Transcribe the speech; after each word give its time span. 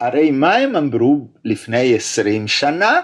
הרי 0.00 0.30
מה 0.30 0.54
הם 0.54 0.76
אמרו 0.76 1.28
לפני 1.44 1.94
עשרים 1.94 2.48
שנה? 2.48 3.00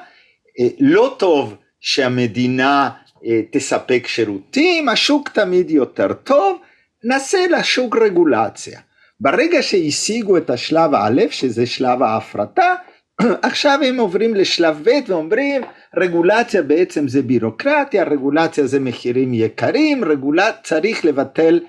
אה, 0.61 0.69
לא 0.81 1.17
טוב 1.19 1.57
שהמדינה 1.81 2.91
אה, 3.27 3.41
תספק 3.53 4.07
שירותים, 4.07 4.89
השוק 4.89 5.29
תמיד 5.29 5.71
יותר 5.71 6.13
טוב, 6.13 6.59
נעשה 7.05 7.39
לשוק 7.59 7.97
רגולציה. 7.97 8.81
ברגע 9.21 9.63
שהשיגו 9.63 10.37
את 10.37 10.51
השלב 10.51 10.95
א', 10.95 11.23
שזה 11.31 11.67
שלב 11.67 12.03
ההפרטה, 12.03 12.75
עכשיו 13.43 13.79
הם 13.87 14.01
עוברים 14.01 14.35
לשלב 14.35 14.83
ב' 14.85 15.11
ואומרים 15.11 15.63
רגולציה 15.97 16.63
בעצם 16.63 17.09
זה 17.09 17.23
בירוקרטיה, 17.23 18.05
רגולציה 18.05 18.67
זה 18.67 18.81
מחירים 18.81 19.35
יקרים, 19.35 20.05
רגולציה 20.05 20.63
צריך 20.63 21.05
לבטל 21.05 21.61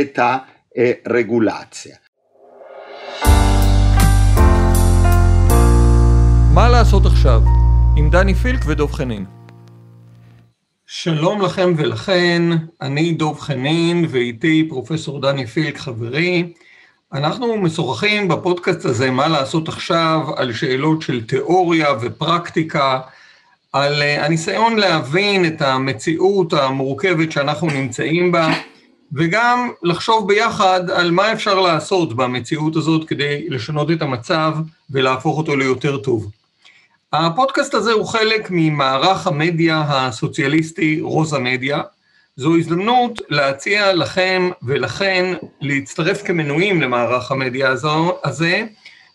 את 0.00 0.18
הרגולציה. 1.06 1.96
מה 6.56 6.68
לעשות 6.68 7.06
עכשיו? 7.06 7.40
עם 7.96 8.10
דני 8.10 8.34
פילק 8.34 8.60
ודב 8.66 8.92
חנין. 8.92 9.24
שלום 10.86 11.42
לכם 11.42 11.72
ולכן, 11.76 12.42
אני 12.82 13.12
דב 13.12 13.38
חנין 13.38 14.06
ואיתי 14.08 14.66
פרופסור 14.68 15.20
דני 15.20 15.46
פילק 15.46 15.78
חברי. 15.78 16.52
אנחנו 17.12 17.56
משוחחים 17.56 18.28
בפודקאסט 18.28 18.84
הזה 18.84 19.10
מה 19.10 19.28
לעשות 19.28 19.68
עכשיו 19.68 20.20
על 20.36 20.52
שאלות 20.52 21.02
של 21.02 21.24
תיאוריה 21.24 21.88
ופרקטיקה, 22.00 23.00
על 23.72 24.02
uh, 24.02 24.24
הניסיון 24.24 24.76
להבין 24.76 25.46
את 25.46 25.62
המציאות 25.62 26.52
המורכבת 26.52 27.32
שאנחנו 27.32 27.66
נמצאים 27.66 28.32
בה, 28.32 28.52
וגם 29.12 29.70
לחשוב 29.82 30.28
ביחד 30.28 30.90
על 30.90 31.10
מה 31.10 31.32
אפשר 31.32 31.60
לעשות 31.60 32.16
במציאות 32.16 32.76
הזאת 32.76 33.08
כדי 33.08 33.46
לשנות 33.48 33.90
את 33.90 34.02
המצב 34.02 34.54
ולהפוך 34.90 35.38
אותו 35.38 35.56
ליותר 35.56 35.96
טוב. 35.96 36.30
הפודקאסט 37.18 37.74
הזה 37.74 37.92
הוא 37.92 38.06
חלק 38.06 38.48
ממערך 38.50 39.26
המדיה 39.26 39.84
הסוציאליסטי 39.88 41.00
רוזה 41.00 41.38
מדיה. 41.38 41.82
זו 42.36 42.56
הזדמנות 42.56 43.20
להציע 43.28 43.92
לכם 43.92 44.50
ולכן 44.62 45.34
להצטרף 45.60 46.22
כמנויים 46.22 46.80
למערך 46.80 47.30
המדיה 47.30 47.68
הזו, 47.68 48.18
הזה. 48.24 48.64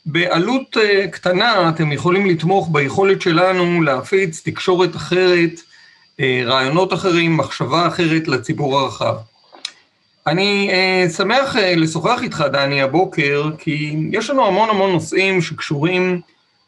בעלות 0.06 0.78
אה, 0.78 1.08
קטנה 1.08 1.70
אתם 1.70 1.92
יכולים 1.92 2.26
לתמוך 2.26 2.70
ביכולת 2.72 3.22
שלנו 3.22 3.82
להפיץ 3.82 4.42
תקשורת 4.46 4.96
אחרת, 4.96 5.62
אה, 6.20 6.42
רעיונות 6.46 6.94
אחרים, 6.94 7.38
מחשבה 7.38 7.88
אחרת 7.88 8.28
לציבור 8.28 8.80
הרחב. 8.80 9.16
אני 10.28 10.70
uh, 10.72 11.10
שמח 11.10 11.56
uh, 11.56 11.60
לשוחח 11.60 12.20
איתך, 12.22 12.46
דני, 12.52 12.82
הבוקר, 12.82 13.50
כי 13.58 13.96
יש 14.12 14.30
לנו 14.30 14.46
המון 14.46 14.70
המון 14.70 14.92
נושאים 14.92 15.42
שקשורים 15.42 16.22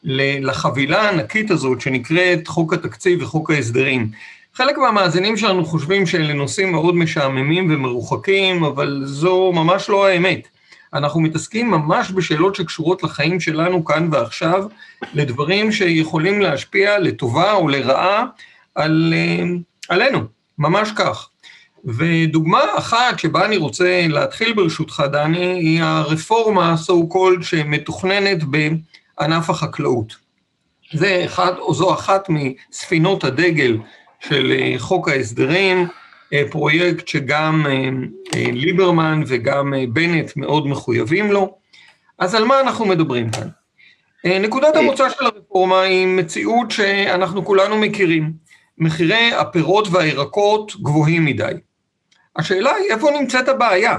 לחבילה 0.03 1.01
הענקית 1.01 1.51
הזאת 1.51 1.81
שנקראת 1.81 2.47
חוק 2.47 2.73
התקציב 2.73 3.21
וחוק 3.21 3.51
ההסדרים. 3.51 4.09
חלק 4.53 4.77
מהמאזינים 4.77 5.37
שלנו 5.37 5.65
חושבים 5.65 6.05
שאלה 6.05 6.33
נושאים 6.33 6.71
מאוד 6.71 6.95
משעממים 6.95 7.71
ומרוחקים, 7.71 8.63
אבל 8.63 9.01
זו 9.05 9.51
ממש 9.51 9.89
לא 9.89 10.07
האמת. 10.07 10.47
אנחנו 10.93 11.21
מתעסקים 11.21 11.71
ממש 11.71 12.11
בשאלות 12.11 12.55
שקשורות 12.55 13.03
לחיים 13.03 13.39
שלנו 13.39 13.85
כאן 13.85 14.09
ועכשיו, 14.11 14.63
לדברים 15.13 15.71
שיכולים 15.71 16.41
להשפיע 16.41 16.99
לטובה 16.99 17.53
או 17.53 17.67
לרעה 17.67 18.25
על, 18.75 19.13
אה, 19.17 19.43
עלינו, 19.89 20.19
ממש 20.57 20.91
כך. 20.95 21.29
ודוגמה 21.85 22.61
אחת 22.77 23.19
שבה 23.19 23.45
אני 23.45 23.57
רוצה 23.57 24.05
להתחיל 24.09 24.53
ברשותך, 24.53 25.03
דני, 25.11 25.53
היא 25.53 25.83
הרפורמה, 25.83 26.75
so 26.87 27.13
called, 27.13 27.43
שמתוכננת 27.43 28.43
בענף 29.23 29.49
החקלאות. 29.49 30.15
זה 30.93 31.21
אחד, 31.25 31.57
או 31.57 31.73
זו 31.73 31.93
אחת 31.93 32.27
מספינות 32.29 33.23
הדגל 33.23 33.77
של 34.19 34.51
אה, 34.51 34.73
חוק 34.77 35.09
ההסדרים, 35.09 35.87
אה, 36.33 36.43
פרויקט 36.51 37.07
שגם 37.07 37.65
אה, 37.69 38.45
ליברמן 38.51 39.23
וגם 39.27 39.73
בנט 39.93 40.31
מאוד 40.35 40.67
מחויבים 40.67 41.31
לו. 41.31 41.57
אז 42.19 42.35
על 42.35 42.45
מה 42.45 42.59
אנחנו 42.59 42.85
מדברים 42.85 43.29
כאן? 43.31 43.47
נקודת 44.25 44.75
המוצא 44.75 45.09
של 45.09 45.25
הרפורמה 45.25 45.81
היא 45.81 46.07
מציאות 46.07 46.71
שאנחנו 46.71 47.45
כולנו 47.45 47.77
מכירים. 47.77 48.33
מחירי 48.77 49.33
הפירות 49.33 49.87
והירקות 49.91 50.75
גבוהים 50.81 51.25
מדי. 51.25 51.53
השאלה 52.35 52.71
היא 52.75 52.91
איפה 52.91 53.09
נמצאת 53.19 53.49
הבעיה. 53.49 53.97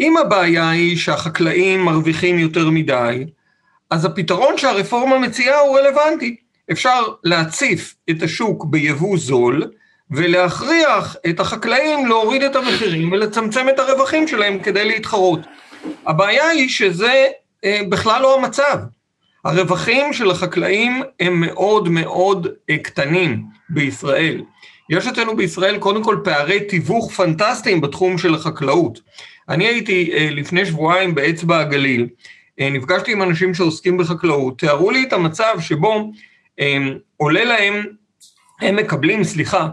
אם 0.00 0.16
הבעיה 0.16 0.70
היא 0.70 0.96
שהחקלאים 0.96 1.84
מרוויחים 1.84 2.38
יותר 2.38 2.70
מדי, 2.70 3.24
אז 3.90 4.04
הפתרון 4.04 4.58
שהרפורמה 4.58 5.18
מציעה 5.18 5.58
הוא 5.58 5.78
רלוונטי. 5.78 6.36
אפשר 6.72 7.02
להציף 7.24 7.94
את 8.10 8.22
השוק 8.22 8.64
ביבוא 8.64 9.18
זול, 9.18 9.70
ולהכריח 10.10 11.16
את 11.28 11.40
החקלאים 11.40 12.06
להוריד 12.06 12.42
את 12.42 12.56
המחירים 12.56 13.12
ולצמצם 13.12 13.68
את 13.68 13.78
הרווחים 13.78 14.28
שלהם 14.28 14.58
כדי 14.58 14.84
להתחרות. 14.84 15.40
הבעיה 16.06 16.48
היא 16.48 16.68
שזה 16.68 17.26
אה, 17.64 17.80
בכלל 17.88 18.22
לא 18.22 18.38
המצב. 18.38 18.78
הרווחים 19.44 20.12
של 20.12 20.30
החקלאים 20.30 21.02
הם 21.20 21.40
מאוד 21.40 21.88
מאוד 21.88 22.46
אה, 22.70 22.78
קטנים 22.78 23.44
בישראל. 23.68 24.42
יש 24.90 25.06
אצלנו 25.06 25.36
בישראל 25.36 25.78
קודם 25.78 26.04
כל 26.04 26.16
פערי 26.24 26.60
תיווך 26.60 27.12
פנטסטיים 27.12 27.80
בתחום 27.80 28.18
של 28.18 28.34
החקלאות. 28.34 29.00
אני 29.48 29.66
הייתי 29.66 30.10
אה, 30.12 30.28
לפני 30.30 30.66
שבועיים 30.66 31.14
באצבע 31.14 31.58
הגליל, 31.58 32.08
נפגשתי 32.60 33.12
עם 33.12 33.22
אנשים 33.22 33.54
שעוסקים 33.54 33.98
בחקלאות, 33.98 34.58
תיארו 34.58 34.90
לי 34.90 35.02
את 35.02 35.12
המצב 35.12 35.54
שבו 35.60 36.10
אה, 36.60 36.78
עולה 37.16 37.44
להם, 37.44 37.84
הם 38.60 38.76
מקבלים, 38.76 39.24
סליחה, 39.24 39.68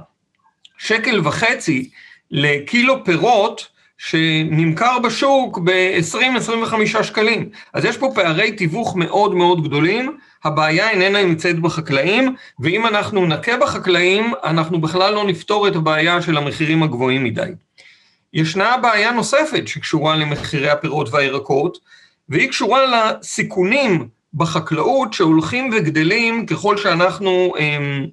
שקל 0.77 1.27
וחצי 1.27 1.89
לקילו 2.31 3.05
פירות 3.05 3.67
שנמכר 3.97 4.99
בשוק 4.99 5.59
ב-20-25 5.63 7.03
שקלים. 7.03 7.49
אז 7.73 7.85
יש 7.85 7.97
פה 7.97 8.11
פערי 8.15 8.51
תיווך 8.51 8.95
מאוד 8.95 9.35
מאוד 9.35 9.63
גדולים, 9.63 10.17
הבעיה 10.43 10.89
איננה 10.89 11.23
נמצאת 11.23 11.59
בחקלאים, 11.59 12.35
ואם 12.59 12.87
אנחנו 12.87 13.25
נכה 13.25 13.57
בחקלאים, 13.57 14.33
אנחנו 14.43 14.81
בכלל 14.81 15.13
לא 15.13 15.23
נפתור 15.23 15.67
את 15.67 15.75
הבעיה 15.75 16.21
של 16.21 16.37
המחירים 16.37 16.83
הגבוהים 16.83 17.23
מדי. 17.23 17.49
ישנה 18.33 18.77
בעיה 18.77 19.11
נוספת 19.11 19.67
שקשורה 19.67 20.15
למחירי 20.15 20.69
הפירות 20.69 21.09
והירקות, 21.11 21.77
והיא 22.29 22.49
קשורה 22.49 22.79
לסיכונים 22.85 24.07
בחקלאות 24.33 25.13
שהולכים 25.13 25.69
וגדלים 25.73 26.45
ככל 26.45 26.77
שאנחנו 26.77 27.53
הם, 27.59 28.07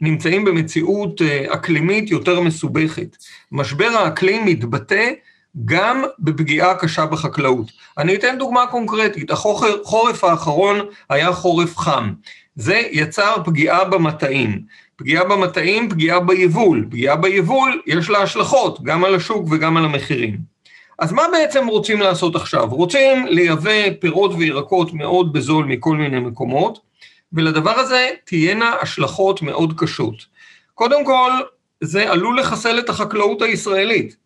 נמצאים 0.00 0.44
במציאות 0.44 1.22
אה, 1.22 1.54
אקלימית 1.54 2.10
יותר 2.10 2.40
מסובכת. 2.40 3.16
משבר 3.52 3.88
האקלים 3.88 4.46
מתבטא 4.46 5.10
גם 5.64 6.02
בפגיעה 6.18 6.74
קשה 6.74 7.06
בחקלאות. 7.06 7.66
אני 7.98 8.14
אתן 8.14 8.38
דוגמה 8.38 8.66
קונקרטית, 8.66 9.30
החורף 9.30 10.24
האחרון 10.24 10.78
היה 11.08 11.32
חורף 11.32 11.78
חם. 11.78 12.12
זה 12.56 12.82
יצר 12.90 13.34
פגיעה 13.44 13.84
במטעים. 13.84 14.60
פגיעה 14.96 15.24
במטעים, 15.24 15.88
פגיעה 15.88 16.20
ביבול. 16.20 16.86
פגיעה 16.90 17.16
ביבול, 17.16 17.82
יש 17.86 18.10
לה 18.10 18.18
השלכות, 18.18 18.82
גם 18.82 19.04
על 19.04 19.14
השוק 19.14 19.46
וגם 19.50 19.76
על 19.76 19.84
המחירים. 19.84 20.38
אז 21.00 21.12
מה 21.12 21.22
בעצם 21.32 21.66
רוצים 21.66 22.00
לעשות 22.00 22.36
עכשיו? 22.36 22.68
רוצים 22.70 23.26
לייבא 23.26 23.90
פירות 24.00 24.30
וירקות 24.38 24.92
מאוד 24.92 25.32
בזול 25.32 25.64
מכל 25.64 25.96
מיני 25.96 26.20
מקומות, 26.20 26.78
ולדבר 27.32 27.78
הזה 27.78 28.08
תהיינה 28.24 28.72
השלכות 28.82 29.42
מאוד 29.42 29.72
קשות. 29.76 30.14
קודם 30.74 31.04
כל, 31.04 31.30
זה 31.80 32.10
עלול 32.10 32.40
לחסל 32.40 32.78
את 32.78 32.88
החקלאות 32.88 33.42
הישראלית. 33.42 34.16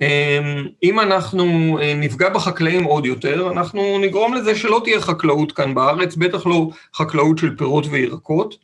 אמ, 0.00 0.66
אם 0.82 1.00
אנחנו 1.00 1.78
אה, 1.82 1.94
נפגע 1.94 2.28
בחקלאים 2.28 2.84
עוד 2.84 3.06
יותר, 3.06 3.50
אנחנו 3.52 3.98
נגרום 3.98 4.34
לזה 4.34 4.56
שלא 4.56 4.80
תהיה 4.84 5.00
חקלאות 5.00 5.52
כאן 5.52 5.74
בארץ, 5.74 6.16
בטח 6.16 6.46
לא 6.46 6.68
חקלאות 6.94 7.38
של 7.38 7.56
פירות 7.56 7.86
וירקות. 7.90 8.56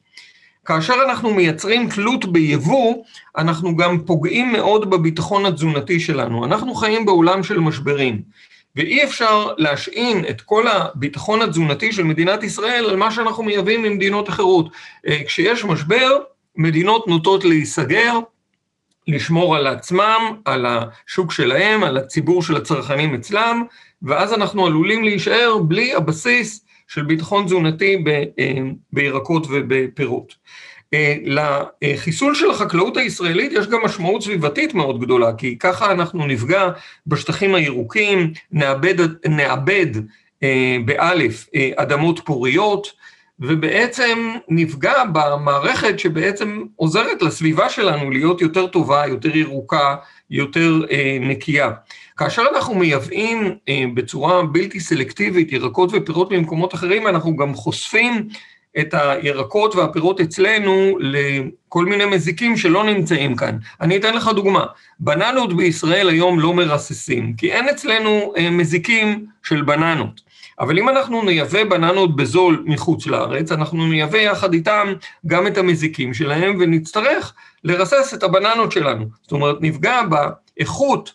כאשר 0.66 0.94
אנחנו 1.08 1.34
מייצרים 1.34 1.88
תלות 1.90 2.32
ביבוא, 2.32 3.04
אנחנו 3.36 3.76
גם 3.76 3.98
פוגעים 4.04 4.52
מאוד 4.52 4.90
בביטחון 4.90 5.46
התזונתי 5.46 6.00
שלנו. 6.00 6.44
אנחנו 6.44 6.74
חיים 6.74 7.06
בעולם 7.06 7.42
של 7.42 7.58
משברים, 7.58 8.22
ואי 8.76 9.04
אפשר 9.04 9.48
להשעין 9.56 10.24
את 10.30 10.40
כל 10.40 10.68
הביטחון 10.68 11.42
התזונתי 11.42 11.92
של 11.92 12.02
מדינת 12.02 12.42
ישראל 12.42 12.84
על 12.84 12.96
מה 12.96 13.10
שאנחנו 13.10 13.42
מייבאים 13.42 13.82
ממדינות 13.82 14.28
אחרות. 14.28 14.68
אה, 15.06 15.20
כשיש 15.26 15.64
משבר, 15.64 16.18
מדינות 16.56 17.08
נוטות 17.08 17.44
להיסגר, 17.44 18.18
לשמור 19.08 19.56
על 19.56 19.66
עצמם, 19.66 20.20
על 20.44 20.66
השוק 20.66 21.32
שלהם, 21.32 21.84
על 21.84 21.96
הציבור 21.96 22.42
של 22.42 22.56
הצרכנים 22.56 23.14
אצלם, 23.14 23.64
ואז 24.02 24.34
אנחנו 24.34 24.66
עלולים 24.66 25.04
להישאר 25.04 25.58
בלי 25.58 25.94
הבסיס 25.94 26.64
של 26.90 27.02
ביטחון 27.02 27.44
תזונתי 27.44 28.04
אה, 28.38 28.54
בירקות 28.92 29.46
ובפירות. 29.50 30.34
אה, 30.94 31.16
לחיסול 31.82 32.34
של 32.34 32.50
החקלאות 32.50 32.96
הישראלית 32.96 33.52
יש 33.52 33.66
גם 33.66 33.80
משמעות 33.84 34.22
סביבתית 34.22 34.74
מאוד 34.74 35.00
גדולה, 35.00 35.34
כי 35.34 35.58
ככה 35.58 35.92
אנחנו 35.92 36.26
נפגע 36.26 36.70
בשטחים 37.06 37.54
הירוקים, 37.54 38.32
נאבד, 38.52 38.94
נאבד 39.28 39.86
באלף 40.84 41.48
אדמות 41.76 42.20
פוריות, 42.24 42.92
ובעצם 43.40 44.34
נפגע 44.48 45.04
במערכת 45.12 45.98
שבעצם 45.98 46.62
עוזרת 46.76 47.22
לסביבה 47.22 47.68
שלנו 47.68 48.10
להיות 48.10 48.40
יותר 48.40 48.66
טובה, 48.66 49.06
יותר 49.06 49.36
ירוקה, 49.36 49.96
יותר 50.30 50.80
אה, 50.90 51.18
נקייה. 51.20 51.70
כאשר 52.16 52.42
אנחנו 52.54 52.74
מייבאים 52.74 53.54
אה, 53.68 53.84
בצורה 53.94 54.42
בלתי 54.42 54.80
סלקטיבית 54.80 55.52
ירקות 55.52 55.90
ופירות 55.92 56.32
ממקומות 56.32 56.74
אחרים, 56.74 57.06
אנחנו 57.06 57.36
גם 57.36 57.54
חושפים 57.54 58.28
את 58.78 58.94
הירקות 58.94 59.74
והפירות 59.74 60.20
אצלנו 60.20 60.98
לכל 61.00 61.84
מיני 61.84 62.04
מזיקים 62.04 62.56
שלא 62.56 62.84
נמצאים 62.84 63.36
כאן. 63.36 63.56
אני 63.80 63.96
אתן 63.96 64.14
לך 64.14 64.28
דוגמה, 64.28 64.64
בננות 65.00 65.56
בישראל 65.56 66.08
היום 66.08 66.40
לא 66.40 66.54
מרססים, 66.54 67.34
כי 67.36 67.52
אין 67.52 67.68
אצלנו 67.68 68.32
אה, 68.36 68.50
מזיקים 68.50 69.26
של 69.42 69.62
בננות. 69.62 70.29
אבל 70.60 70.78
אם 70.78 70.88
אנחנו 70.88 71.22
נייבא 71.22 71.64
בננות 71.64 72.16
בזול 72.16 72.62
מחוץ 72.66 73.06
לארץ, 73.06 73.52
אנחנו 73.52 73.86
נייבא 73.86 74.18
יחד 74.18 74.52
איתם 74.52 74.92
גם 75.26 75.46
את 75.46 75.58
המזיקים 75.58 76.14
שלהם 76.14 76.56
ונצטרך 76.60 77.34
לרסס 77.64 78.14
את 78.14 78.22
הבננות 78.22 78.72
שלנו. 78.72 79.06
זאת 79.22 79.32
אומרת, 79.32 79.56
נפגע 79.60 80.00
באיכות 80.02 81.12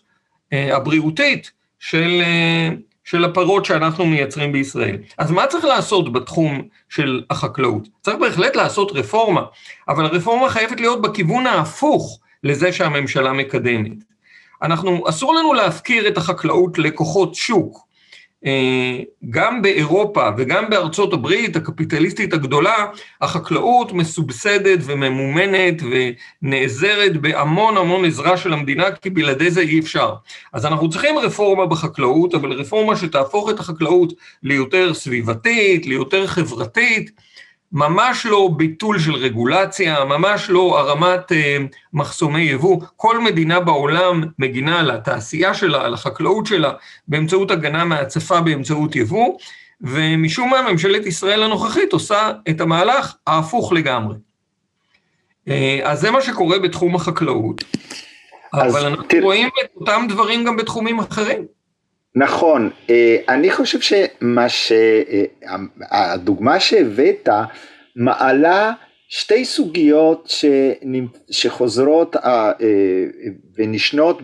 אה, 0.52 0.76
הבריאותית 0.76 1.50
של, 1.78 2.22
אה, 2.24 2.68
של 3.04 3.24
הפירות 3.24 3.64
שאנחנו 3.64 4.06
מייצרים 4.06 4.52
בישראל. 4.52 4.96
אז 5.18 5.30
מה 5.30 5.46
צריך 5.46 5.64
לעשות 5.64 6.12
בתחום 6.12 6.62
של 6.88 7.22
החקלאות? 7.30 7.88
צריך 8.02 8.16
בהחלט 8.16 8.56
לעשות 8.56 8.92
רפורמה, 8.92 9.42
אבל 9.88 10.04
הרפורמה 10.04 10.48
חייבת 10.48 10.80
להיות 10.80 11.02
בכיוון 11.02 11.46
ההפוך 11.46 12.20
לזה 12.44 12.72
שהממשלה 12.72 13.32
מקדמת. 13.32 13.92
אנחנו, 14.62 15.08
אסור 15.08 15.34
לנו 15.34 15.54
להפקיר 15.54 16.08
את 16.08 16.16
החקלאות 16.16 16.78
לכוחות 16.78 17.34
שוק. 17.34 17.85
אה, 18.46 18.98
גם 19.30 19.62
באירופה 19.62 20.28
וגם 20.36 20.70
בארצות 20.70 21.12
הברית 21.12 21.56
הקפיטליסטית 21.56 22.32
הגדולה, 22.32 22.86
החקלאות 23.20 23.92
מסובסדת 23.92 24.78
וממומנת 24.82 25.82
ונעזרת 26.42 27.16
בהמון 27.16 27.76
המון 27.76 28.04
עזרה 28.04 28.36
של 28.36 28.52
המדינה, 28.52 28.90
כי 28.90 29.10
בלעדי 29.10 29.50
זה 29.50 29.60
אי 29.60 29.80
אפשר. 29.80 30.14
אז 30.52 30.66
אנחנו 30.66 30.90
צריכים 30.90 31.18
רפורמה 31.18 31.66
בחקלאות, 31.66 32.34
אבל 32.34 32.52
רפורמה 32.52 32.96
שתהפוך 32.96 33.50
את 33.50 33.60
החקלאות 33.60 34.12
ליותר 34.42 34.94
סביבתית, 34.94 35.86
ליותר 35.86 36.26
חברתית, 36.26 37.10
ממש 37.72 38.26
לא 38.26 38.50
ביטול 38.56 38.98
של 38.98 39.14
רגולציה, 39.14 40.04
ממש 40.04 40.50
לא 40.50 40.78
הרמת 40.78 41.32
אה, 41.32 41.56
מחסומי 41.92 42.42
יבוא. 42.42 42.80
כל 42.96 43.20
מדינה 43.20 43.60
בעולם 43.60 44.22
מגינה 44.38 44.80
על 44.80 44.90
התעשייה 44.90 45.54
שלה, 45.54 45.84
על 45.84 45.94
החקלאות 45.94 46.46
שלה, 46.46 46.72
באמצעות 47.08 47.50
הגנה 47.50 47.84
מהצפה 47.84 48.40
באמצעות 48.40 48.96
יבוא, 48.96 49.38
ומשום 49.80 50.50
מה 50.50 50.72
ממשלת 50.72 51.06
ישראל 51.06 51.42
הנוכחית 51.42 51.92
עושה 51.92 52.30
את 52.48 52.60
המהלך 52.60 53.14
ההפוך 53.26 53.72
לגמרי. 53.72 54.16
אה, 55.48 55.80
אז 55.82 56.00
זה 56.00 56.10
מה 56.10 56.22
שקורה 56.22 56.58
בתחום 56.58 56.94
החקלאות, 56.94 57.64
אבל 58.54 58.86
אנחנו 58.86 59.04
תראה... 59.04 59.22
רואים 59.22 59.48
את 59.64 59.70
אותם 59.76 60.06
דברים 60.08 60.44
גם 60.44 60.56
בתחומים 60.56 60.98
אחרים. 60.98 61.55
נכון, 62.18 62.70
אה, 62.90 63.16
אני 63.28 63.50
חושב 63.50 63.80
שמה 63.80 64.48
שהדוגמה 64.48 66.54
אה, 66.54 66.60
שהבאת 66.60 67.28
מעלה 67.96 68.72
שתי 69.08 69.44
סוגיות 69.44 70.32
שחוזרות 71.30 72.16
אה, 72.16 72.52
ונשנות 73.56 74.22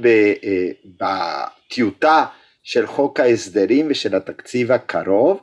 בטיוטה 1.00 2.24
של 2.62 2.86
חוק 2.86 3.20
ההסדרים 3.20 3.86
ושל 3.90 4.16
התקציב 4.16 4.72
הקרוב, 4.72 5.40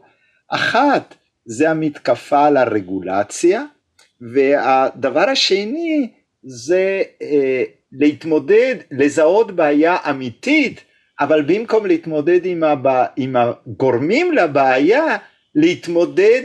אחת 0.51 1.15
זה 1.45 1.69
המתקפה 1.69 2.45
על 2.45 2.57
הרגולציה 2.57 3.63
והדבר 4.33 5.29
השני 5.29 6.09
זה 6.43 7.03
להתמודד, 7.91 8.75
לזהות 8.91 9.51
בעיה 9.51 9.97
אמיתית 10.09 10.88
אבל 11.19 11.41
במקום 11.41 11.85
להתמודד 11.85 12.45
עם, 12.45 12.63
הבע... 12.63 13.05
עם 13.15 13.35
הגורמים 13.35 14.31
לבעיה, 14.31 15.17
להתמודד 15.55 16.41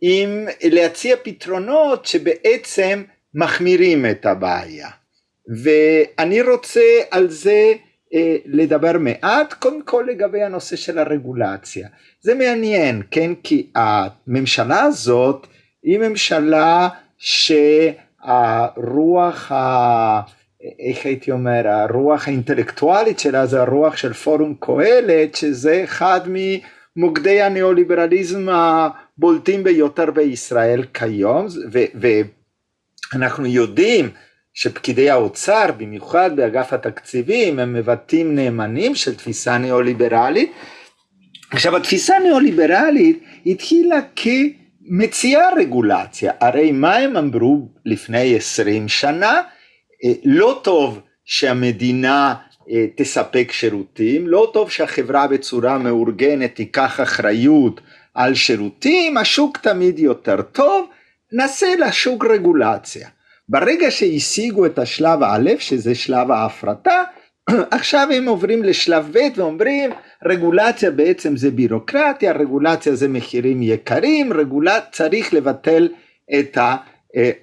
עם, 0.00 0.46
להציע 0.64 1.16
פתרונות 1.22 2.06
שבעצם 2.06 3.02
מחמירים 3.34 4.06
את 4.06 4.26
הבעיה. 4.26 4.88
ואני 5.62 6.42
רוצה 6.42 7.00
על 7.10 7.30
זה 7.30 7.72
אה, 8.14 8.36
לדבר 8.46 8.98
מעט, 8.98 9.52
קודם 9.52 9.82
כל 9.82 10.04
לגבי 10.08 10.42
הנושא 10.42 10.76
של 10.76 10.98
הרגולציה. 10.98 11.88
זה 12.20 12.34
מעניין, 12.34 13.02
כן? 13.10 13.32
כי 13.42 13.66
הממשלה 13.74 14.82
הזאת 14.82 15.46
היא 15.82 15.98
ממשלה 15.98 16.88
שהרוח 17.18 18.32
ה... 19.52 19.56
איך 20.78 21.06
הייתי 21.06 21.30
אומר, 21.30 21.68
הרוח 21.68 22.28
האינטלקטואלית 22.28 23.18
שלה 23.18 23.46
זה 23.46 23.60
הרוח 23.60 23.96
של 23.96 24.12
פורום 24.12 24.54
קהלת, 24.60 25.34
שזה 25.34 25.84
אחד 25.84 26.20
ממוקדי 26.26 27.42
הניאו-ליברליזם 27.42 28.48
הבולטים 28.48 29.64
ביותר 29.64 30.10
בישראל 30.10 30.82
כיום, 30.94 31.46
ואנחנו 33.12 33.46
יודעים 33.46 34.10
שפקידי 34.54 35.10
האוצר, 35.10 35.66
במיוחד 35.76 36.36
באגף 36.36 36.72
התקציבים, 36.72 37.58
הם 37.58 37.72
מבטאים 37.72 38.34
נאמנים 38.34 38.94
של 38.94 39.14
תפיסה 39.14 39.58
ניאו-ליברלית. 39.58 40.52
עכשיו 41.50 41.76
התפיסה 41.76 42.16
הניאו-ליברלית 42.16 43.24
התחילה 43.46 44.00
כמציעה 44.16 45.54
רגולציה, 45.56 46.32
הרי 46.40 46.72
מה 46.72 46.96
הם 46.96 47.16
אמרו 47.16 47.68
לפני 47.84 48.36
עשרים 48.36 48.88
שנה? 48.88 49.42
אה, 50.04 50.12
לא 50.24 50.60
טוב 50.64 51.00
שהמדינה 51.24 52.34
אה, 52.70 52.86
תספק 52.96 53.48
שירותים, 53.52 54.28
לא 54.28 54.50
טוב 54.52 54.70
שהחברה 54.70 55.26
בצורה 55.26 55.78
מאורגנת 55.78 56.54
תיקח 56.54 57.00
אחריות 57.00 57.80
על 58.14 58.34
שירותים, 58.34 59.16
השוק 59.16 59.58
תמיד 59.58 59.98
יותר 59.98 60.42
טוב, 60.42 60.88
נעשה 61.32 61.66
לשוק 61.76 62.24
רגולציה. 62.24 63.08
ברגע 63.48 63.90
שהשיגו 63.90 64.66
את 64.66 64.78
השלב 64.78 65.22
א', 65.22 65.50
שזה 65.58 65.94
שלב 65.94 66.30
ההפרטה, 66.30 67.02
עכשיו 67.70 68.08
הם 68.14 68.28
עוברים 68.28 68.62
לשלב 68.62 69.08
ב' 69.12 69.38
ואומרים 69.38 69.90
רגולציה 70.24 70.90
בעצם 70.90 71.36
זה 71.36 71.50
בירוקרטיה, 71.50 72.32
רגולציה 72.32 72.94
זה 72.94 73.08
מחירים 73.08 73.62
יקרים, 73.62 74.32
רגולציה 74.32 74.90
צריך 74.92 75.34
לבטל 75.34 75.88
את 76.38 76.58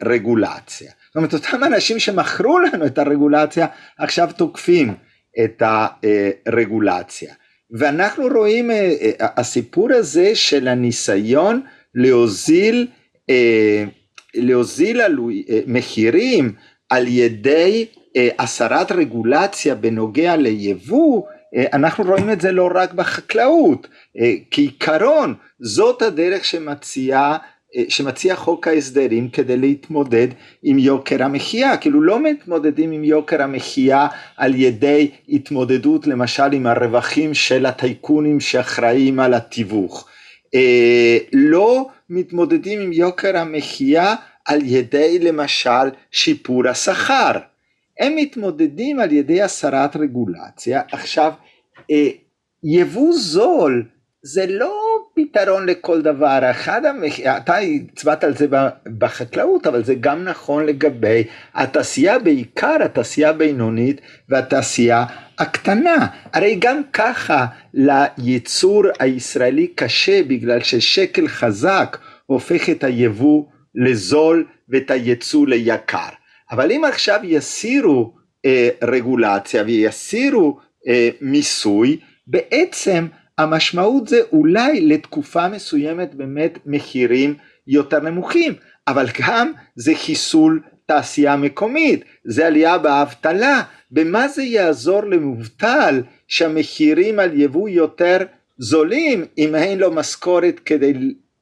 הרגולציה. 0.01 0.91
זאת 1.13 1.17
אומרת, 1.17 1.33
אותם 1.33 1.63
אנשים 1.63 1.99
שמכרו 1.99 2.59
לנו 2.59 2.85
את 2.85 2.97
הרגולציה, 2.97 3.67
עכשיו 3.97 4.29
תוקפים 4.37 4.93
את 5.43 5.63
הרגולציה. 6.45 7.33
ואנחנו 7.71 8.27
רואים 8.27 8.71
אה, 8.71 8.75
אה, 8.75 9.27
הסיפור 9.37 9.93
הזה 9.93 10.35
של 10.35 10.67
הניסיון 10.67 11.61
להוזיל, 11.95 12.87
אה, 13.29 13.83
להוזיל 14.35 15.01
מחירים 15.67 16.53
על 16.89 17.07
ידי 17.07 17.85
הסרת 18.39 18.91
רגולציה 18.91 19.75
בנוגע 19.75 20.35
ליבוא, 20.35 21.23
אנחנו 21.73 22.03
רואים 22.03 22.31
את 22.31 22.41
זה 22.41 22.51
לא 22.51 22.69
רק 22.75 22.93
בחקלאות, 22.93 23.87
כעיקרון 24.51 25.33
זאת 25.59 26.01
הדרך 26.01 26.45
שמציעה 26.45 27.37
שמציע 27.89 28.35
חוק 28.35 28.67
ההסדרים 28.67 29.29
כדי 29.29 29.57
להתמודד 29.57 30.27
עם 30.63 30.79
יוקר 30.79 31.23
המחיה, 31.23 31.77
כאילו 31.77 32.01
לא 32.01 32.19
מתמודדים 32.19 32.91
עם 32.91 33.03
יוקר 33.03 33.41
המחיה 33.41 34.07
על 34.37 34.55
ידי 34.55 35.11
התמודדות 35.29 36.07
למשל 36.07 36.53
עם 36.53 36.67
הרווחים 36.67 37.33
של 37.33 37.65
הטייקונים 37.65 38.39
שאחראים 38.39 39.19
על 39.19 39.33
התיווך, 39.33 40.07
אה, 40.55 41.17
לא 41.33 41.87
מתמודדים 42.09 42.81
עם 42.81 42.93
יוקר 42.93 43.37
המחיה 43.37 44.15
על 44.45 44.59
ידי 44.63 45.19
למשל 45.19 45.89
שיפור 46.11 46.67
השכר, 46.67 47.31
הם 47.99 48.15
מתמודדים 48.15 48.99
על 48.99 49.11
ידי 49.11 49.41
הסרת 49.41 49.95
רגולציה, 49.95 50.81
עכשיו 50.91 51.33
אה, 51.91 52.09
יבוא 52.63 53.13
זול 53.13 53.85
זה 54.25 54.45
לא 54.47 54.99
פתרון 55.15 55.65
לכל 55.65 56.01
דבר, 56.01 56.39
אחד 56.51 56.85
המח... 56.85 57.19
אתה 57.19 57.57
הצבעת 57.57 58.23
על 58.23 58.37
זה 58.37 58.47
בחקלאות, 58.97 59.67
אבל 59.67 59.83
זה 59.83 59.95
גם 59.95 60.23
נכון 60.23 60.65
לגבי 60.65 61.23
התעשייה, 61.53 62.19
בעיקר 62.19 62.77
התעשייה 62.85 63.29
הבינונית 63.29 64.01
והתעשייה 64.29 65.05
הקטנה. 65.39 66.07
הרי 66.33 66.55
גם 66.59 66.81
ככה 66.93 67.45
ליצור 68.17 68.83
הישראלי 68.99 69.67
קשה 69.67 70.23
בגלל 70.23 70.59
ששקל 70.63 71.27
חזק 71.27 71.97
הופך 72.25 72.69
את 72.69 72.83
היבוא 72.83 73.43
לזול 73.75 74.45
ואת 74.69 74.91
היצוא 74.91 75.47
ליקר. 75.47 76.09
אבל 76.51 76.71
אם 76.71 76.85
עכשיו 76.85 77.19
יסירו 77.23 78.13
אה, 78.45 78.69
רגולציה 78.83 79.63
ויסירו 79.63 80.59
אה, 80.87 81.09
מיסוי, 81.21 81.99
בעצם 82.27 83.05
המשמעות 83.37 84.07
זה 84.07 84.19
אולי 84.31 84.81
לתקופה 84.81 85.47
מסוימת 85.47 86.15
באמת 86.15 86.59
מחירים 86.65 87.35
יותר 87.67 87.99
נמוכים, 87.99 88.53
אבל 88.87 89.05
גם 89.19 89.51
זה 89.75 89.91
חיסול 89.95 90.61
תעשייה 90.85 91.35
מקומית, 91.35 92.03
זה 92.25 92.47
עלייה 92.47 92.77
באבטלה, 92.77 93.61
במה 93.91 94.27
זה 94.27 94.43
יעזור 94.43 95.03
למובטל 95.03 96.01
שהמחירים 96.27 97.19
על 97.19 97.41
יבוא 97.41 97.69
יותר 97.69 98.17
זולים 98.57 99.25
אם 99.37 99.55
אין 99.55 99.79
לו 99.79 99.91
משכורת 99.91 100.59
כדי 100.59 100.93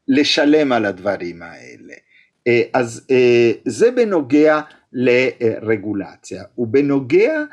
לשלם 0.08 0.72
על 0.72 0.86
הדברים 0.86 1.42
האלה. 1.42 1.94
אה, 2.48 2.62
אז 2.74 3.08
אה, 3.12 3.52
זה 3.66 3.92
בנוגע 3.92 4.62
לרגולציה 4.94 6.44
ובנוגע 6.58 7.44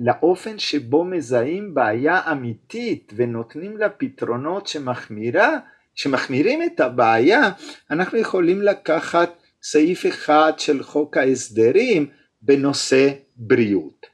לאופן 0.00 0.58
שבו 0.58 1.04
מזהים 1.04 1.74
בעיה 1.74 2.32
אמיתית 2.32 3.12
ונותנים 3.16 3.76
לה 3.76 3.88
פתרונות 3.88 4.66
שמחמירה, 4.66 5.58
שמחמירים 5.94 6.62
את 6.62 6.80
הבעיה, 6.80 7.50
אנחנו 7.90 8.18
יכולים 8.18 8.62
לקחת 8.62 9.30
סעיף 9.62 10.06
אחד 10.06 10.52
של 10.58 10.82
חוק 10.82 11.16
ההסדרים 11.16 12.06
בנושא 12.42 13.08
בריאות. 13.36 14.06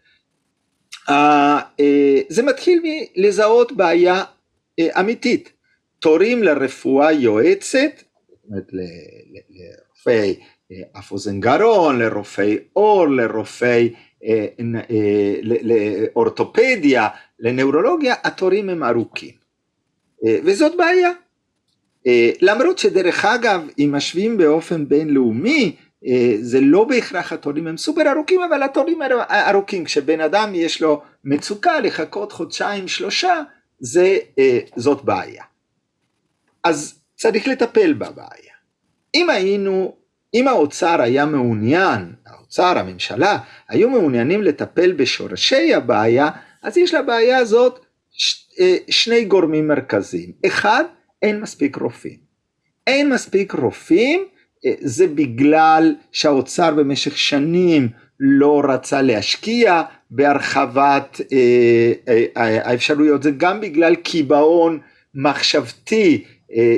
אה, 1.09 1.61
זה 2.29 2.43
מתחיל 2.43 2.83
מלזהות 2.83 3.73
בעיה 3.73 4.25
אה, 4.79 5.01
אמיתית, 5.01 5.53
תורים 5.99 6.43
לרפואה 6.43 7.13
יועצת, 7.13 8.03
לרופאי 8.49 10.41
אה, 10.73 10.99
אף 10.99 11.13
אוזן 11.13 11.41
גרון, 11.41 11.99
לרופאי 11.99 12.59
עור, 12.73 13.09
לרופאי 13.09 13.95
לאורתופדיה, 15.63 17.09
לנאורולוגיה, 17.41 18.15
התורים 18.25 18.69
הם 18.69 18.85
ארוכים. 18.85 19.35
וזאת 20.25 20.73
בעיה. 20.77 21.11
למרות 22.41 22.79
שדרך 22.79 23.25
אגב, 23.25 23.69
אם 23.79 23.91
משווים 23.93 24.39
באופן 24.39 24.89
בינלאומי, 24.89 25.77
זה 26.41 26.61
לא 26.61 26.85
בהכרח 26.85 27.33
התורים 27.33 27.67
הם 27.67 27.77
סופר 27.77 28.13
ארוכים, 28.13 28.41
אבל 28.43 28.63
התורים 28.63 28.99
ארוכים. 29.31 29.85
כשבן 29.85 30.21
אדם 30.21 30.55
יש 30.55 30.83
לו 30.83 31.03
מצוקה 31.25 31.81
לחכות 31.81 32.33
חודשיים 32.33 32.89
שלושה, 32.89 33.43
זה, 33.81 34.19
זאת 34.77 35.05
בעיה. 35.05 35.45
אז 36.65 37.01
צריך 37.15 37.49
לטפל 37.49 37.93
בבעיה. 37.93 38.55
אם 39.15 39.31
היינו, 39.31 39.97
אם 40.35 40.49
האוצר 40.49 41.01
היה 41.03 41.27
מעוניין, 41.27 42.13
האוצר, 42.49 42.79
הממשלה, 42.79 43.39
היו 43.69 43.91
מעוניינים 43.91 44.43
לטפל 44.43 44.93
בשורשי 44.93 45.75
הבעיה, 45.75 46.29
אז 46.63 46.77
יש 46.77 46.95
לבעיה 46.95 47.39
הזאת 47.39 47.87
שני 48.91 49.25
גורמים 49.25 49.69
מרכזיים. 49.69 50.33
אחד, 50.47 50.85
אין 51.23 51.41
מספיק 51.41 51.77
רופאים. 51.77 52.17
אין 52.87 53.11
מספיק 53.11 53.53
רופאים, 53.53 54.25
זה 54.81 55.07
בגלל 55.07 55.95
שהאוצר 56.13 56.75
במשך 56.75 57.19
שנים 57.19 57.89
לא 58.21 58.63
רצה 58.65 59.03
להשקיע 59.03 59.83
בהרחבת 60.11 61.21
האפשרויות, 62.37 63.23
זה 63.23 63.31
גם 63.31 63.61
בגלל 63.61 63.95
קיבעון 63.95 64.79
מחשבתי 65.15 66.25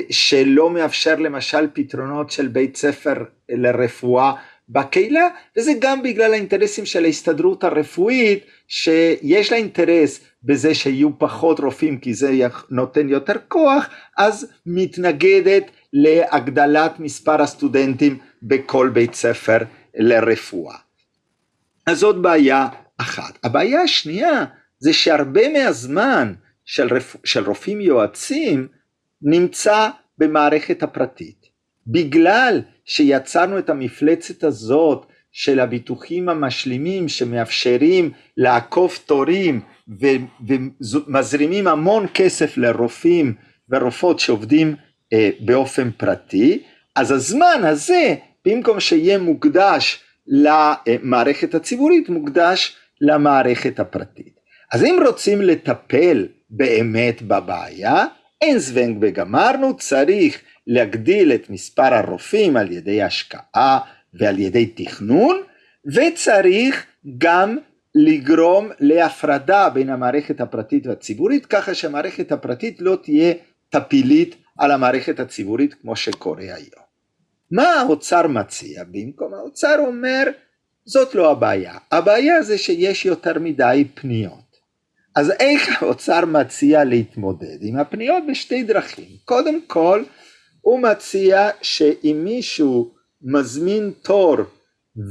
שלא 0.09 0.69
מאפשר 0.69 1.15
למשל 1.15 1.67
פתרונות 1.73 2.31
של 2.31 2.47
בית 2.47 2.77
ספר 2.77 3.23
לרפואה 3.49 4.33
בקהילה, 4.71 5.27
וזה 5.57 5.71
גם 5.79 6.03
בגלל 6.03 6.33
האינטרסים 6.33 6.85
של 6.85 7.05
ההסתדרות 7.05 7.63
הרפואית, 7.63 8.45
שיש 8.67 9.51
לה 9.51 9.57
אינטרס 9.57 10.19
בזה 10.43 10.75
שיהיו 10.75 11.19
פחות 11.19 11.59
רופאים 11.59 11.97
כי 11.99 12.13
זה 12.13 12.47
נותן 12.69 13.09
יותר 13.09 13.33
כוח, 13.47 13.89
אז 14.17 14.51
מתנגדת 14.65 15.71
להגדלת 15.93 16.99
מספר 16.99 17.41
הסטודנטים 17.41 18.17
בכל 18.43 18.89
בית 18.93 19.13
ספר 19.13 19.57
לרפואה. 19.95 20.75
אז 21.87 21.97
זאת 21.97 22.21
בעיה 22.21 22.67
אחת. 22.97 23.37
הבעיה 23.43 23.81
השנייה 23.81 24.45
זה 24.79 24.93
שהרבה 24.93 25.49
מהזמן 25.49 26.33
של, 26.65 26.87
רפ... 26.93 27.15
של 27.23 27.43
רופאים 27.47 27.81
יועצים 27.81 28.67
נמצא 29.21 29.89
במערכת 30.17 30.83
הפרטית. 30.83 31.50
בגלל 31.87 32.61
שיצרנו 32.85 33.59
את 33.59 33.69
המפלצת 33.69 34.43
הזאת 34.43 35.05
של 35.31 35.59
הביטוחים 35.59 36.29
המשלימים 36.29 37.09
שמאפשרים 37.09 38.11
לעקוף 38.37 38.97
תורים 39.05 39.61
ומזרימים 40.47 41.67
המון 41.67 42.05
כסף 42.13 42.57
לרופאים 42.57 43.33
ורופאות 43.69 44.19
שעובדים 44.19 44.75
אה, 45.13 45.29
באופן 45.39 45.91
פרטי, 45.97 46.63
אז 46.95 47.11
הזמן 47.11 47.61
הזה 47.63 48.15
במקום 48.45 48.79
שיהיה 48.79 49.17
מוקדש 49.17 49.99
למערכת 50.27 51.55
הציבורית 51.55 52.09
מוקדש 52.09 52.75
למערכת 53.01 53.79
הפרטית. 53.79 54.39
אז 54.71 54.83
אם 54.83 54.99
רוצים 55.05 55.41
לטפל 55.41 56.27
באמת 56.49 57.21
בבעיה, 57.21 58.05
אין 58.41 58.57
זוונג 58.59 58.97
וגמרנו, 59.01 59.77
צריך 59.77 60.41
להגדיל 60.73 61.33
את 61.33 61.49
מספר 61.49 61.93
הרופאים 61.93 62.57
על 62.57 62.71
ידי 62.71 63.01
השקעה 63.01 63.79
ועל 64.13 64.39
ידי 64.39 64.65
תכנון, 64.65 65.41
וצריך 65.85 66.85
גם 67.17 67.57
לגרום 67.95 68.69
להפרדה 68.79 69.69
בין 69.69 69.89
המערכת 69.89 70.41
הפרטית 70.41 70.87
והציבורית, 70.87 71.45
ככה 71.45 71.73
שהמערכת 71.73 72.31
הפרטית 72.31 72.81
לא 72.81 72.97
תהיה 73.03 73.33
טפילית 73.69 74.35
על 74.57 74.71
המערכת 74.71 75.19
הציבורית 75.19 75.73
כמו 75.73 75.95
שקורה 75.95 76.43
היום. 76.43 76.85
מה 77.51 77.63
האוצר 77.63 78.27
מציע? 78.27 78.83
במקום 78.83 79.33
האוצר 79.33 79.75
אומר, 79.79 80.23
זאת 80.85 81.15
לא 81.15 81.31
הבעיה, 81.31 81.73
הבעיה 81.91 82.43
זה 82.43 82.57
שיש 82.57 83.05
יותר 83.05 83.39
מדי 83.39 83.85
פניות. 83.93 84.51
אז 85.15 85.31
איך 85.39 85.83
האוצר 85.83 86.25
מציע 86.25 86.83
להתמודד 86.83 87.57
עם 87.61 87.77
הפניות? 87.77 88.23
בשתי 88.29 88.63
דרכים. 88.63 89.09
קודם 89.25 89.61
כל, 89.67 90.03
הוא 90.61 90.79
מציע 90.79 91.49
שאם 91.61 92.21
מישהו 92.23 92.91
מזמין 93.21 93.91
תור 94.01 94.37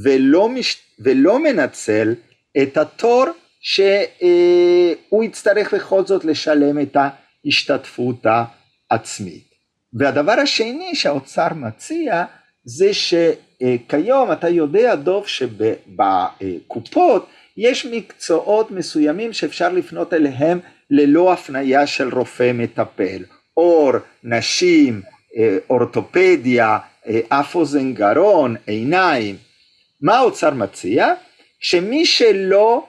ולא, 0.02 0.48
מש... 0.48 0.76
ולא 0.98 1.42
מנצל 1.42 2.14
את 2.62 2.76
התור, 2.76 3.24
שהוא 3.60 5.24
יצטרך 5.24 5.74
בכל 5.74 6.06
זאת 6.06 6.24
לשלם 6.24 6.80
את 6.80 6.96
ההשתתפות 7.44 8.26
העצמית. 8.90 9.50
והדבר 9.92 10.32
השני 10.32 10.94
שהאוצר 10.94 11.48
מציע 11.54 12.24
זה 12.64 12.90
שכיום 12.94 14.32
אתה 14.32 14.48
יודע 14.48 14.94
דוב 14.94 15.26
שבקופות 15.26 17.26
יש 17.56 17.86
מקצועות 17.86 18.70
מסוימים 18.70 19.32
שאפשר 19.32 19.72
לפנות 19.72 20.14
אליהם 20.14 20.60
ללא 20.90 21.32
הפניה 21.32 21.86
של 21.86 22.14
רופא 22.14 22.52
מטפל, 22.54 23.22
אור, 23.56 23.92
נשים, 24.24 25.02
אורתופדיה, 25.70 26.78
אה, 27.06 27.20
אף 27.28 27.54
אוזן 27.54 27.94
גרון, 27.94 28.56
עיניים. 28.66 29.36
מה 30.00 30.16
האוצר 30.16 30.54
מציע? 30.54 31.14
שמי 31.60 32.06
שלא, 32.06 32.86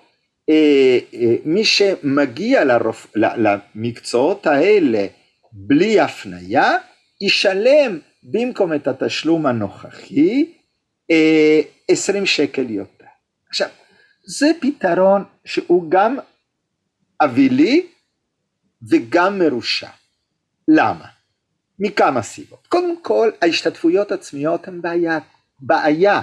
אה, 0.49 0.99
מי 1.45 1.65
שמגיע 1.65 2.63
לרופ... 2.63 3.07
למקצועות 3.15 4.47
האלה 4.47 5.07
בלי 5.51 5.99
הפניה, 5.99 6.71
ישלם 7.21 7.99
במקום 8.23 8.73
את 8.73 8.87
התשלום 8.87 9.45
הנוכחי 9.45 10.45
20 11.87 12.25
שקל 12.25 12.69
יותר. 12.69 13.05
עכשיו, 13.49 13.69
זה 14.25 14.51
פתרון 14.61 15.23
שהוא 15.45 15.91
גם 15.91 16.17
אווילי 17.21 17.87
וגם 18.89 19.39
מרושע. 19.39 19.89
למה? 20.67 21.05
מכמה 21.81 22.21
סיבות. 22.21 22.67
קודם 22.67 23.01
כל, 23.01 23.29
ההשתתפויות 23.41 24.11
עצמיות 24.11 24.67
הן 24.67 24.81
בעיה, 24.81 25.19
בעיה, 25.59 26.21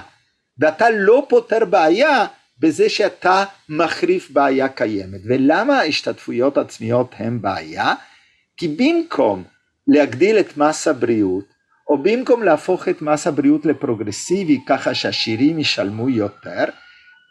ואתה 0.57 0.89
לא 0.89 1.25
פותר 1.29 1.65
בעיה 1.65 2.25
בזה 2.59 2.89
שאתה 2.89 3.45
מחריף 3.69 4.31
בעיה 4.31 4.69
קיימת. 4.69 5.21
ולמה 5.25 5.79
ההשתתפויות 5.79 6.57
עצמיות 6.57 7.15
הן 7.17 7.41
בעיה? 7.41 7.93
כי 8.57 8.67
במקום 8.67 9.43
להגדיל 9.87 10.39
את 10.39 10.57
מס 10.57 10.87
הבריאות, 10.87 11.45
או 11.89 12.03
במקום 12.03 12.43
להפוך 12.43 12.87
את 12.87 13.01
מס 13.01 13.27
הבריאות 13.27 13.65
לפרוגרסיבי 13.65 14.59
ככה 14.67 14.93
שהשירים 14.93 15.59
ישלמו 15.59 16.09
יותר, 16.09 16.65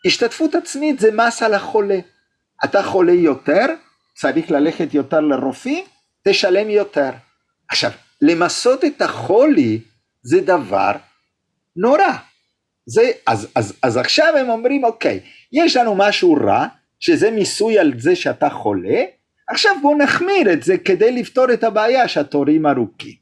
השתתפות 0.07 0.55
עצמית 0.55 0.99
זה 1.01 1.11
מס 1.13 1.43
על 1.43 1.55
החולה. 1.55 1.99
אתה 2.65 2.83
חולה 2.83 3.13
יותר, 3.13 3.67
צריך 4.15 4.51
ללכת 4.51 4.95
יותר 4.95 5.21
לרופאים, 5.21 5.85
תשלם 6.29 6.71
יותר. 6.71 7.11
עכשיו, 7.69 7.91
למסות 8.23 8.85
את 8.85 9.03
החולי 9.03 9.81
זה 10.23 10.41
דבר 10.41 10.93
נורא. 11.77 12.13
זה, 12.87 13.11
אז, 13.27 13.49
אז, 13.55 13.79
אז 13.83 13.97
עכשיו 13.97 14.37
הם 14.41 14.51
אומרים, 14.51 14.85
אוקיי, 14.85 15.21
יש 15.53 15.77
לנו 15.77 15.95
משהו 15.95 16.35
רע, 16.35 16.67
שזה 17.01 17.31
מיסוי 17.31 17.79
על 17.79 17.93
זה 17.99 18.17
שאתה 18.17 18.51
חולה, 18.51 19.05
עכשיו 19.49 19.73
בואו 19.83 19.99
נחמיר 19.99 20.53
את 20.53 20.63
זה 20.63 20.79
כדי 20.79 21.13
לפתור 21.13 21.53
את 21.53 21.65
הבעיה 21.65 22.09
שהתורים 22.09 22.67
ארוכים. 22.67 23.15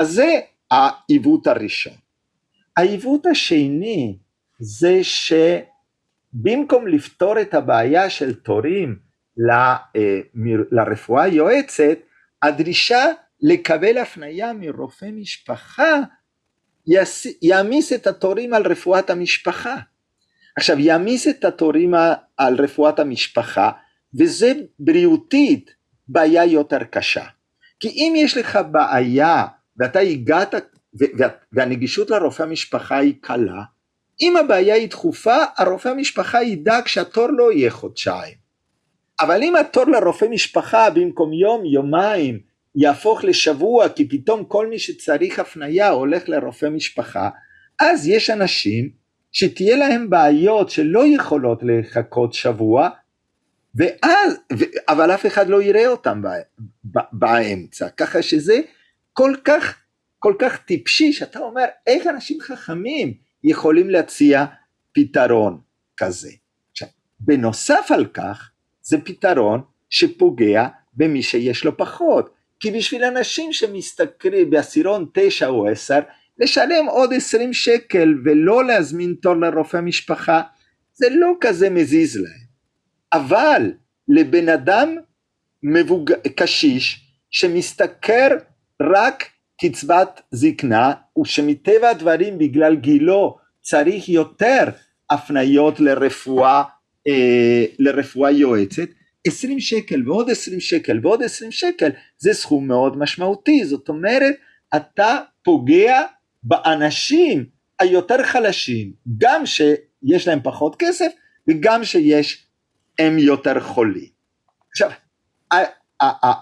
אז 0.00 0.08
זה 0.10 0.40
העיוות 0.70 1.46
הראשון. 1.46 1.92
העיוות 2.76 3.26
השני 3.26 4.16
זה 4.58 5.00
שבמקום 6.34 6.86
לפתור 6.88 7.40
את 7.40 7.54
הבעיה 7.54 8.10
של 8.10 8.34
תורים 8.34 8.96
אה, 9.50 9.76
לרפואה 10.70 11.28
יועצת, 11.28 11.98
הדרישה 12.42 13.04
לקבל 13.44 13.98
הפנייה 13.98 14.52
מרופא 14.52 15.06
משפחה 15.12 16.00
יעמיס 17.42 17.92
את 17.92 18.06
התורים 18.06 18.54
על 18.54 18.66
רפואת 18.66 19.10
המשפחה. 19.10 19.76
עכשיו 20.56 20.78
יעמיס 20.78 21.28
את 21.28 21.44
התורים 21.44 21.94
על 22.36 22.56
רפואת 22.60 22.98
המשפחה 22.98 23.70
וזה 24.18 24.52
בריאותית 24.78 25.74
בעיה 26.08 26.44
יותר 26.44 26.84
קשה. 26.84 27.24
כי 27.80 27.88
אם 27.88 28.12
יש 28.16 28.36
לך 28.36 28.58
בעיה 28.70 29.44
ואתה 29.76 29.98
הגעת 29.98 30.54
והנגישות 31.52 32.10
לרופא 32.10 32.42
המשפחה 32.42 32.96
היא 32.96 33.14
קלה, 33.20 33.62
אם 34.20 34.36
הבעיה 34.36 34.74
היא 34.74 34.88
דחופה, 34.88 35.36
הרופא 35.56 35.88
המשפחה 35.88 36.42
ידאג 36.42 36.86
שהתור 36.86 37.26
לא 37.30 37.52
יהיה 37.52 37.70
חודשיים. 37.70 38.34
אבל 39.20 39.42
אם 39.42 39.56
התור 39.56 39.84
לרופא 39.84 40.24
משפחה 40.24 40.90
במקום 40.90 41.32
יום, 41.32 41.64
יומיים, 41.64 42.53
יהפוך 42.74 43.24
לשבוע, 43.24 43.88
כי 43.88 44.08
פתאום 44.08 44.44
כל 44.44 44.66
מי 44.66 44.78
שצריך 44.78 45.38
הפנייה 45.38 45.88
הולך 45.88 46.28
לרופא 46.28 46.66
משפחה, 46.66 47.30
אז 47.80 48.08
יש 48.08 48.30
אנשים 48.30 48.90
שתהיה 49.32 49.76
להם 49.76 50.10
בעיות 50.10 50.70
שלא 50.70 51.06
יכולות 51.06 51.60
לחכות 51.62 52.32
שבוע, 52.32 52.88
ואז, 53.74 54.38
אבל 54.88 55.14
אף 55.14 55.26
אחד 55.26 55.48
לא 55.48 55.62
יראה 55.62 55.86
אותם 55.86 56.22
באמצע, 57.12 57.88
ככה 57.88 58.22
שזה 58.22 58.60
כל 59.12 59.34
כך, 59.44 59.78
כל 60.18 60.34
כך 60.38 60.58
טיפשי, 60.58 61.12
שאתה 61.12 61.38
אומר, 61.38 61.64
איך 61.86 62.06
אנשים 62.06 62.40
חכמים 62.40 63.14
יכולים 63.44 63.90
להציע 63.90 64.44
פתרון 64.92 65.60
כזה. 65.96 66.30
עכשיו, 66.70 66.88
בנוסף 67.20 67.86
על 67.90 68.06
כך, 68.06 68.50
זה 68.82 69.00
פתרון 69.04 69.60
שפוגע 69.90 70.66
במי 70.94 71.22
שיש 71.22 71.64
לו 71.64 71.76
פחות, 71.76 72.34
כי 72.60 72.70
בשביל 72.70 73.04
אנשים 73.04 73.52
שמשתכרים 73.52 74.50
בעשירון 74.50 75.06
9 75.14 75.48
או 75.48 75.68
10, 75.68 75.98
לשלם 76.38 76.86
עוד 76.86 77.12
20 77.12 77.52
שקל 77.52 78.14
ולא 78.24 78.64
להזמין 78.64 79.14
תור 79.22 79.34
לרופא 79.34 79.76
משפחה, 79.76 80.42
זה 80.94 81.06
לא 81.10 81.32
כזה 81.40 81.70
מזיז 81.70 82.16
להם. 82.16 82.44
אבל 83.12 83.72
לבן 84.08 84.48
אדם 84.48 84.96
מבוג... 85.62 86.12
קשיש 86.36 87.04
שמשתכר 87.30 88.28
רק 88.82 89.24
קצבת 89.60 90.20
זקנה 90.30 90.92
ושמטבע 91.20 91.88
הדברים 91.88 92.38
בגלל 92.38 92.76
גילו 92.76 93.38
צריך 93.60 94.08
יותר 94.08 94.64
הפניות 95.10 95.80
לרפואה, 95.80 96.62
אה, 97.08 97.64
לרפואה 97.78 98.30
יועצת, 98.30 98.88
20 99.26 99.60
שקל 99.60 100.10
ועוד 100.10 100.30
20 100.30 100.60
שקל 100.60 101.00
ועוד 101.02 101.22
20 101.22 101.52
שקל 101.52 101.90
זה 102.18 102.34
סכום 102.34 102.68
מאוד 102.68 102.98
משמעותי, 102.98 103.64
זאת 103.64 103.88
אומרת 103.88 104.34
אתה 104.76 105.18
פוגע 105.42 106.02
באנשים 106.42 107.44
היותר 107.80 108.22
חלשים, 108.22 108.92
גם 109.18 109.46
שיש 109.46 110.28
להם 110.28 110.38
פחות 110.42 110.76
כסף 110.78 111.12
וגם 111.48 111.84
שיש 111.84 112.46
הם 112.98 113.18
יותר 113.18 113.60
חולים. 113.60 114.08
עכשיו, 114.70 114.90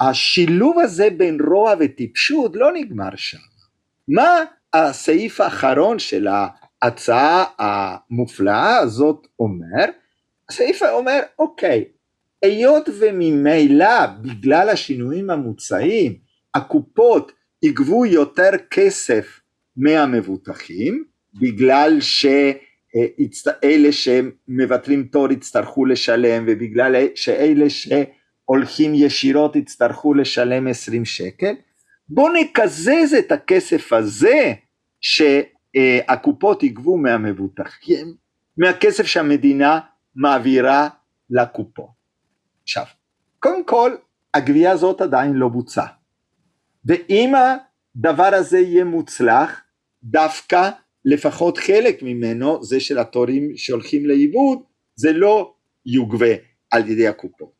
השילוב 0.00 0.78
הזה 0.78 1.08
בין 1.16 1.38
רוע 1.40 1.74
וטיפשות 1.80 2.56
לא 2.56 2.72
נגמר 2.72 3.16
שם. 3.16 3.38
מה 4.08 4.44
הסעיף 4.72 5.40
האחרון 5.40 5.98
של 5.98 6.28
ההצעה 6.82 7.44
המופלאה 7.58 8.76
הזאת 8.76 9.26
אומר? 9.38 9.84
הסעיף 10.48 10.82
אומר, 10.82 11.20
אוקיי, 11.38 11.84
היות 12.42 12.88
וממילא 13.00 14.06
בגלל 14.22 14.68
השינויים 14.68 15.30
המוצעים 15.30 16.14
הקופות 16.54 17.32
יגבו 17.62 18.06
יותר 18.06 18.50
כסף 18.70 19.40
מהמבוטחים 19.76 21.04
בגלל 21.34 21.98
שאלה 22.00 23.92
שמוותרים 23.92 25.02
תור 25.04 25.32
יצטרכו 25.32 25.84
לשלם 25.84 26.44
ובגלל 26.46 26.94
שאלה 27.14 27.64
שהולכים 27.70 28.94
ישירות 28.94 29.56
יצטרכו 29.56 30.14
לשלם 30.14 30.66
20 30.66 31.04
שקל 31.04 31.54
בואו 32.08 32.32
נקזז 32.32 33.14
את 33.18 33.32
הכסף 33.32 33.92
הזה 33.92 34.52
שהקופות 35.00 36.62
יגבו 36.62 36.96
מהמבוטחים 36.98 38.14
מהכסף 38.56 39.06
שהמדינה 39.06 39.80
מעבירה 40.16 40.88
לקופות 41.30 42.01
עכשיו, 42.62 42.84
קודם 43.38 43.64
כל, 43.64 43.96
הגבייה 44.34 44.70
הזאת 44.70 45.00
עדיין 45.00 45.32
לא 45.32 45.48
בוצעה. 45.48 45.86
ואם 46.84 47.32
הדבר 47.34 48.30
הזה 48.34 48.58
יהיה 48.58 48.84
מוצלח, 48.84 49.60
דווקא 50.04 50.70
לפחות 51.04 51.58
חלק 51.58 52.02
ממנו, 52.02 52.64
זה 52.64 52.80
של 52.80 52.98
התורים 52.98 53.56
שהולכים 53.56 54.06
לאיבוד, 54.06 54.58
זה 54.94 55.12
לא 55.12 55.54
יוגבה 55.86 56.34
על 56.70 56.88
ידי 56.88 57.08
הקופות. 57.08 57.52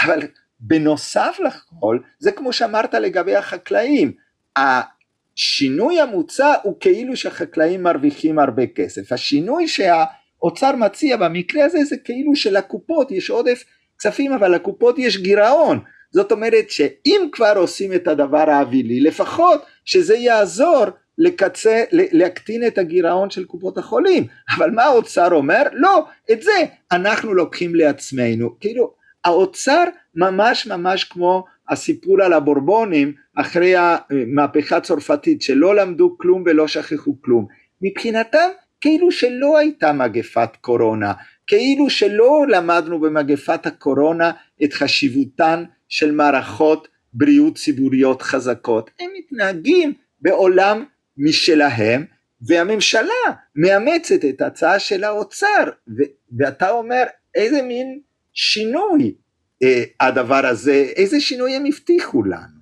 אבל 0.00 0.20
בנוסף 0.60 1.36
לכל, 1.46 1.98
זה 2.18 2.32
כמו 2.32 2.52
שאמרת 2.52 2.94
לגבי 2.94 3.36
החקלאים, 3.36 4.12
השינוי 4.56 6.00
המוצע 6.00 6.54
הוא 6.62 6.76
כאילו 6.80 7.16
שהחקלאים 7.16 7.82
מרוויחים 7.82 8.38
הרבה 8.38 8.66
כסף. 8.66 9.12
השינוי 9.12 9.68
שהאוצר 9.68 10.76
מציע 10.76 11.16
במקרה 11.16 11.64
הזה 11.64 11.84
זה 11.84 11.96
כאילו 11.96 12.36
שלקופות 12.36 13.10
יש 13.10 13.30
עודף 13.30 13.64
כספים 14.02 14.32
אבל 14.32 14.54
לקופות 14.54 14.98
יש 14.98 15.18
גירעון. 15.18 15.80
זאת 16.10 16.32
אומרת 16.32 16.70
שאם 16.70 17.28
כבר 17.32 17.52
עושים 17.56 17.92
את 17.92 18.08
הדבר 18.08 18.50
האווילי 18.50 19.00
לפחות 19.00 19.62
שזה 19.84 20.16
יעזור 20.16 20.84
לקצה, 21.18 21.84
להקטין 21.92 22.66
את 22.66 22.78
הגירעון 22.78 23.30
של 23.30 23.44
קופות 23.44 23.78
החולים. 23.78 24.26
אבל 24.56 24.70
מה 24.70 24.82
האוצר 24.82 25.32
אומר? 25.32 25.62
לא 25.72 26.06
את 26.32 26.42
זה 26.42 26.64
אנחנו 26.92 27.34
לוקחים 27.34 27.74
לעצמנו. 27.74 28.58
כאילו 28.60 28.94
האוצר 29.24 29.84
ממש 30.14 30.66
ממש 30.66 31.04
כמו 31.04 31.44
הסיפור 31.68 32.22
על 32.22 32.32
הבורבונים 32.32 33.12
אחרי 33.36 33.74
המהפכה 33.76 34.76
הצרפתית 34.76 35.42
שלא 35.42 35.74
למדו 35.74 36.18
כלום 36.18 36.42
ולא 36.46 36.68
שכחו 36.68 37.16
כלום. 37.22 37.46
מבחינתם 37.82 38.48
כאילו 38.80 39.10
שלא 39.10 39.58
הייתה 39.58 39.92
מגפת 39.92 40.50
קורונה 40.60 41.12
כאילו 41.46 41.90
שלא 41.90 42.44
למדנו 42.48 43.00
במגפת 43.00 43.66
הקורונה 43.66 44.32
את 44.64 44.72
חשיבותן 44.72 45.64
של 45.88 46.12
מערכות 46.12 46.88
בריאות 47.12 47.56
ציבוריות 47.56 48.22
חזקות, 48.22 48.90
הם 49.00 49.10
מתנהגים 49.18 49.92
בעולם 50.20 50.84
משלהם 51.16 52.04
והממשלה 52.46 53.24
מאמצת 53.56 54.24
את 54.24 54.40
ההצעה 54.40 54.78
של 54.78 55.04
האוצר 55.04 55.64
ו- 55.98 56.38
ואתה 56.38 56.70
אומר 56.70 57.04
איזה 57.34 57.62
מין 57.62 58.00
שינוי 58.32 59.14
אה, 59.62 59.84
הדבר 60.00 60.46
הזה, 60.46 60.92
איזה 60.96 61.20
שינוי 61.20 61.54
הם 61.54 61.66
הבטיחו 61.66 62.22
לנו. 62.22 62.61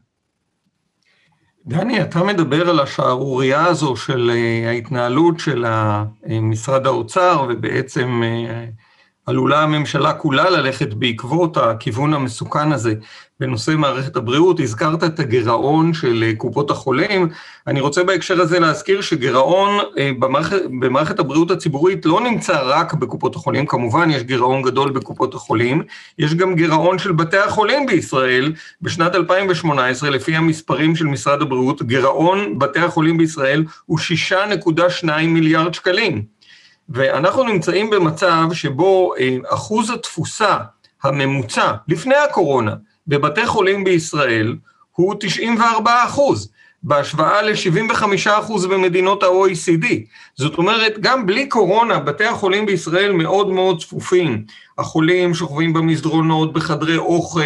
דני, 1.70 2.02
אתה 2.02 2.22
מדבר 2.24 2.70
על 2.70 2.80
השערורייה 2.80 3.64
הזו 3.64 3.96
של 3.96 4.30
אה, 4.34 4.68
ההתנהלות 4.70 5.40
של 5.40 5.64
משרד 6.42 6.86
האוצר, 6.86 7.46
ובעצם 7.48 8.22
אה, 8.24 8.64
עלולה 9.26 9.62
הממשלה 9.62 10.12
כולה 10.12 10.50
ללכת 10.50 10.94
בעקבות 10.94 11.56
הכיוון 11.56 12.14
המסוכן 12.14 12.72
הזה 12.72 12.94
בנושא 13.40 13.70
מערכת 13.70 14.16
הבריאות. 14.16 14.60
הזכרת 14.60 15.04
את 15.04 15.20
הגירעון 15.20 15.94
של 15.94 16.24
אה, 16.26 16.32
קופות 16.36 16.70
החולים. 16.70 17.28
אני 17.66 17.80
רוצה 17.80 18.04
בהקשר 18.04 18.40
הזה 18.40 18.58
להזכיר 18.58 19.00
שגירעון 19.00 19.68
אה, 19.98 20.10
במערכת, 20.18 20.62
במערכת 20.80 21.18
הבריאות 21.18 21.50
הציבורית 21.50 22.06
לא 22.06 22.20
נמצא 22.20 22.60
רק 22.64 22.94
בקופות 22.94 23.36
החולים, 23.36 23.66
כמובן 23.66 24.10
יש 24.10 24.22
גירעון 24.22 24.62
גדול 24.62 24.90
בקופות 24.90 25.34
החולים, 25.34 25.82
יש 26.18 26.34
גם 26.34 26.54
גירעון 26.54 26.98
של 26.98 27.12
בתי 27.12 27.38
החולים 27.38 27.86
בישראל. 27.86 28.52
בשנת 28.82 29.14
2018, 29.14 30.10
לפי 30.10 30.36
המספרים 30.36 30.96
של 30.96 31.06
משרד 31.06 31.42
הבריאות, 31.42 31.82
גירעון 31.82 32.58
בתי 32.58 32.80
החולים 32.80 33.18
בישראל 33.18 33.64
הוא 33.86 33.98
6.2 33.98 35.06
מיליארד 35.26 35.74
שקלים. 35.74 36.39
ואנחנו 36.90 37.44
נמצאים 37.44 37.90
במצב 37.90 38.44
שבו 38.52 39.14
אה, 39.18 39.36
אחוז 39.48 39.90
התפוסה 39.90 40.56
הממוצע 41.02 41.72
לפני 41.88 42.14
הקורונה 42.14 42.74
בבתי 43.06 43.46
חולים 43.46 43.84
בישראל 43.84 44.56
הוא 44.92 45.14
94 45.20 46.04
אחוז. 46.04 46.50
בהשוואה 46.82 47.42
ל-75% 47.42 48.68
במדינות 48.70 49.22
ה-OECD. 49.22 49.86
זאת 50.36 50.58
אומרת, 50.58 50.98
גם 51.00 51.26
בלי 51.26 51.46
קורונה, 51.48 51.98
בתי 51.98 52.24
החולים 52.24 52.66
בישראל 52.66 53.12
מאוד 53.12 53.50
מאוד 53.50 53.80
צפופים. 53.80 54.44
החולים 54.78 55.34
שוכבים 55.34 55.72
במסדרונות, 55.72 56.52
בחדרי 56.52 56.96
אוכל, 56.96 57.40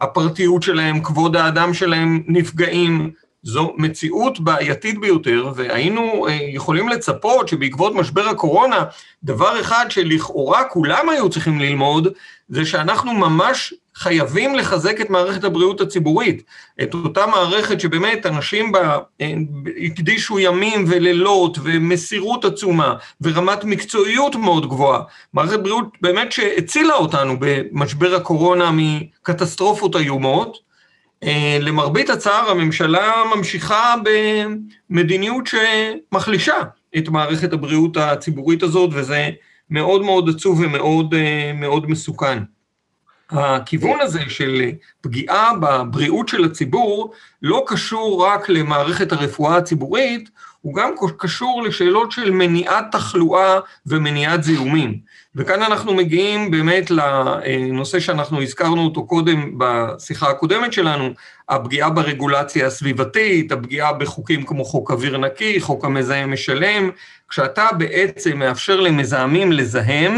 הפרטיות 0.00 0.62
שלהם, 0.62 1.02
כבוד 1.02 1.36
האדם 1.36 1.74
שלהם 1.74 2.22
נפגעים. 2.26 3.10
זו 3.46 3.72
מציאות 3.76 4.40
בעייתית 4.40 5.00
ביותר, 5.00 5.52
והיינו 5.54 6.26
אה, 6.28 6.38
יכולים 6.52 6.88
לצפות 6.88 7.48
שבעקבות 7.48 7.94
משבר 7.94 8.28
הקורונה, 8.28 8.84
דבר 9.24 9.60
אחד 9.60 9.86
שלכאורה 9.88 10.64
כולם 10.64 11.08
היו 11.08 11.30
צריכים 11.30 11.60
ללמוד, 11.60 12.08
זה 12.48 12.66
שאנחנו 12.66 13.14
ממש 13.14 13.74
חייבים 13.94 14.54
לחזק 14.54 15.00
את 15.00 15.10
מערכת 15.10 15.44
הבריאות 15.44 15.80
הציבורית, 15.80 16.42
את 16.82 16.94
אותה 16.94 17.26
מערכת 17.26 17.80
שבאמת 17.80 18.26
אנשים 18.26 18.72
בה 18.72 18.98
אה, 19.20 19.34
הקדישו 19.86 20.38
ימים 20.38 20.84
ולילות 20.88 21.58
ומסירות 21.62 22.44
עצומה 22.44 22.94
ורמת 23.20 23.64
מקצועיות 23.64 24.36
מאוד 24.36 24.68
גבוהה. 24.68 25.02
מערכת 25.34 25.60
בריאות 25.60 25.88
באמת 26.00 26.32
שהצילה 26.32 26.94
אותנו 26.94 27.36
במשבר 27.38 28.14
הקורונה 28.14 28.70
מקטסטרופות 28.72 29.96
איומות. 29.96 30.65
אה, 31.24 31.58
למרבית 31.60 32.10
הצער 32.10 32.50
הממשלה 32.50 33.12
ממשיכה 33.36 33.94
במדיניות 34.90 35.44
שמחלישה 35.46 36.56
את 36.96 37.08
מערכת 37.08 37.52
הבריאות 37.52 37.96
הציבורית 37.96 38.62
הזאת 38.62 38.90
וזה 38.92 39.30
מאוד 39.70 40.02
מאוד 40.02 40.28
עצוב 40.28 40.60
ומאוד 40.60 41.14
אה, 41.14 41.52
מאוד 41.54 41.90
מסוכן. 41.90 42.42
הכיוון 43.30 44.00
הזה 44.00 44.20
של 44.28 44.70
פגיעה 45.00 45.52
בבריאות 45.60 46.28
של 46.28 46.44
הציבור 46.44 47.12
לא 47.42 47.64
קשור 47.66 48.26
רק 48.26 48.48
למערכת 48.48 49.12
הרפואה 49.12 49.56
הציבורית, 49.56 50.30
הוא 50.66 50.74
גם 50.74 50.90
קשור 51.16 51.62
לשאלות 51.62 52.12
של 52.12 52.30
מניעת 52.30 52.84
תחלואה 52.92 53.58
ומניעת 53.86 54.42
זיהומים. 54.42 54.98
וכאן 55.34 55.62
אנחנו 55.62 55.94
מגיעים 55.94 56.50
באמת 56.50 56.90
לנושא 56.90 58.00
שאנחנו 58.00 58.42
הזכרנו 58.42 58.84
אותו 58.84 59.06
קודם 59.06 59.58
בשיחה 59.58 60.30
הקודמת 60.30 60.72
שלנו, 60.72 61.10
הפגיעה 61.48 61.90
ברגולציה 61.90 62.66
הסביבתית, 62.66 63.52
הפגיעה 63.52 63.92
בחוקים 63.92 64.42
כמו 64.42 64.64
חוק 64.64 64.90
אוויר 64.90 65.18
נקי, 65.18 65.60
חוק 65.60 65.84
המזהם 65.84 66.32
משלם, 66.32 66.90
כשאתה 67.28 67.66
בעצם 67.78 68.38
מאפשר 68.38 68.80
למזהמים 68.80 69.52
לזהם, 69.52 70.16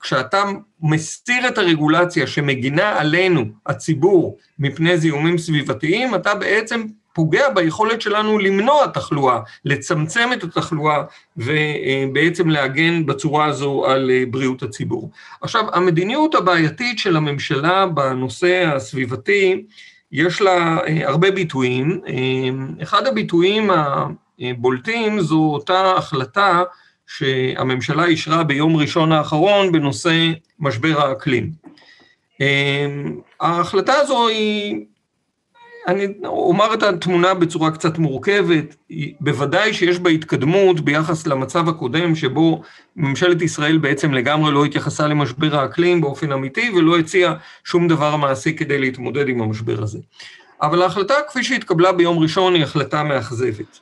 כשאתה 0.00 0.44
מסתיר 0.82 1.48
את 1.48 1.58
הרגולציה 1.58 2.26
שמגינה 2.26 3.00
עלינו, 3.00 3.44
הציבור, 3.66 4.36
מפני 4.58 4.98
זיהומים 4.98 5.38
סביבתיים, 5.38 6.14
אתה 6.14 6.34
בעצם 6.34 6.82
פוגע 7.12 7.48
ביכולת 7.54 8.00
שלנו 8.00 8.38
למנוע 8.38 8.86
תחלואה, 8.86 9.40
לצמצם 9.64 10.28
את 10.32 10.44
התחלואה 10.44 11.02
ובעצם 11.36 12.50
להגן 12.50 13.06
בצורה 13.06 13.44
הזו 13.44 13.84
על 13.86 14.10
בריאות 14.30 14.62
הציבור. 14.62 15.10
עכשיו, 15.40 15.64
המדיניות 15.72 16.34
הבעייתית 16.34 16.98
של 16.98 17.16
הממשלה 17.16 17.86
בנושא 17.86 18.70
הסביבתי, 18.74 19.62
יש 20.12 20.40
לה 20.40 20.78
הרבה 21.04 21.30
ביטויים. 21.30 22.00
אחד 22.82 23.06
הביטויים 23.06 23.70
הבולטים 24.40 25.20
זו 25.20 25.50
אותה 25.52 25.94
החלטה 25.96 26.62
שהממשלה 27.06 28.04
אישרה 28.04 28.44
ביום 28.44 28.76
ראשון 28.76 29.12
האחרון 29.12 29.72
בנושא 29.72 30.30
משבר 30.58 31.00
האקלים. 31.00 31.50
ההחלטה 33.40 33.92
הזו 33.94 34.28
היא, 34.28 34.84
אני 35.86 36.06
אומר 36.24 36.74
את 36.74 36.82
התמונה 36.82 37.34
בצורה 37.34 37.70
קצת 37.70 37.98
מורכבת, 37.98 38.76
בוודאי 39.20 39.74
שיש 39.74 39.98
בה 39.98 40.10
התקדמות 40.10 40.80
ביחס 40.80 41.26
למצב 41.26 41.68
הקודם 41.68 42.14
שבו 42.14 42.62
ממשלת 42.96 43.42
ישראל 43.42 43.78
בעצם 43.78 44.14
לגמרי 44.14 44.52
לא 44.52 44.64
התייחסה 44.64 45.06
למשבר 45.06 45.56
האקלים 45.56 46.00
באופן 46.00 46.32
אמיתי 46.32 46.70
ולא 46.76 46.98
הציעה 46.98 47.34
שום 47.64 47.88
דבר 47.88 48.16
מעשי 48.16 48.56
כדי 48.56 48.78
להתמודד 48.78 49.28
עם 49.28 49.42
המשבר 49.42 49.82
הזה. 49.82 49.98
אבל 50.62 50.82
ההחלטה 50.82 51.14
כפי 51.28 51.44
שהתקבלה 51.44 51.92
ביום 51.92 52.18
ראשון 52.18 52.54
היא 52.54 52.62
החלטה 52.62 53.02
מאכזבת. 53.02 53.80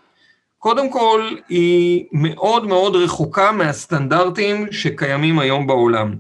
קודם 0.59 0.91
כל, 0.93 1.31
היא 1.49 2.05
מאוד 2.13 2.67
מאוד 2.67 2.97
רחוקה 2.97 3.53
מהסטנדרטים 3.53 4.67
שקיימים 4.71 5.39
היום 5.39 5.67
בעולם. 5.67 6.15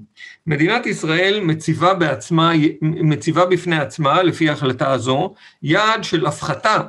מדינת 0.48 0.86
ישראל 0.86 1.40
מציבה 1.40 1.94
בעצמה, 1.94 2.52
מציבה 2.82 3.46
בפני 3.46 3.78
עצמה, 3.78 4.22
לפי 4.22 4.48
ההחלטה 4.48 4.92
הזו, 4.92 5.34
יעד 5.62 6.04
של 6.04 6.26
הפחתה 6.26 6.80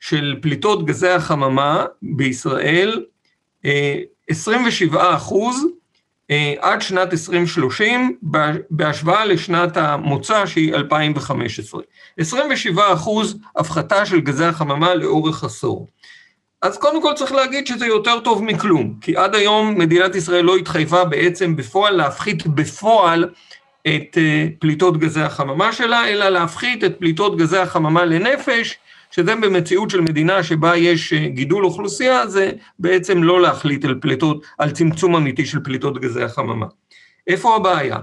של 0.00 0.36
פליטות 0.42 0.86
גזי 0.86 1.08
החממה 1.08 1.84
בישראל, 2.02 3.04
27 4.28 5.00
אה, 5.00 5.16
אחוז 5.16 5.66
אה, 6.30 6.54
עד 6.60 6.82
שנת 6.82 7.12
2030, 7.12 8.18
בהשוואה 8.70 9.24
לשנת 9.24 9.76
המוצא 9.76 10.46
שהיא 10.46 10.74
2015. 10.74 11.82
27 12.18 12.92
אחוז 12.92 13.38
הפחתה 13.56 14.06
של 14.06 14.20
גזי 14.20 14.44
החממה 14.44 14.94
לאורך 14.94 15.44
עשור. 15.44 15.88
אז 16.62 16.78
קודם 16.78 17.02
כל 17.02 17.12
צריך 17.16 17.32
להגיד 17.32 17.66
שזה 17.66 17.86
יותר 17.86 18.20
טוב 18.20 18.42
מכלום, 18.42 18.94
כי 19.00 19.16
עד 19.16 19.34
היום 19.34 19.78
מדינת 19.78 20.14
ישראל 20.14 20.44
לא 20.44 20.56
התחייבה 20.56 21.04
בעצם 21.04 21.56
בפועל 21.56 21.94
להפחית 21.96 22.46
בפועל 22.46 23.28
את 23.86 24.18
אה, 24.18 24.46
פליטות 24.58 24.98
גזי 24.98 25.20
החממה 25.20 25.72
שלה, 25.72 26.08
אלא 26.08 26.28
להפחית 26.28 26.84
את 26.84 26.98
פליטות 26.98 27.36
גזי 27.36 27.58
החממה 27.58 28.04
לנפש, 28.04 28.78
שזה 29.10 29.36
במציאות 29.36 29.90
של 29.90 30.00
מדינה 30.00 30.42
שבה 30.42 30.76
יש 30.76 31.12
אה, 31.12 31.28
גידול 31.28 31.64
אוכלוסייה, 31.64 32.26
זה 32.26 32.50
בעצם 32.78 33.22
לא 33.22 33.40
להחליט 33.40 33.84
על 33.84 33.94
פליטות, 34.00 34.44
על 34.58 34.70
צמצום 34.70 35.16
אמיתי 35.16 35.46
של 35.46 35.60
פליטות 35.64 36.00
גזי 36.00 36.22
החממה. 36.22 36.66
איפה 37.26 37.56
הבעיה? 37.56 37.96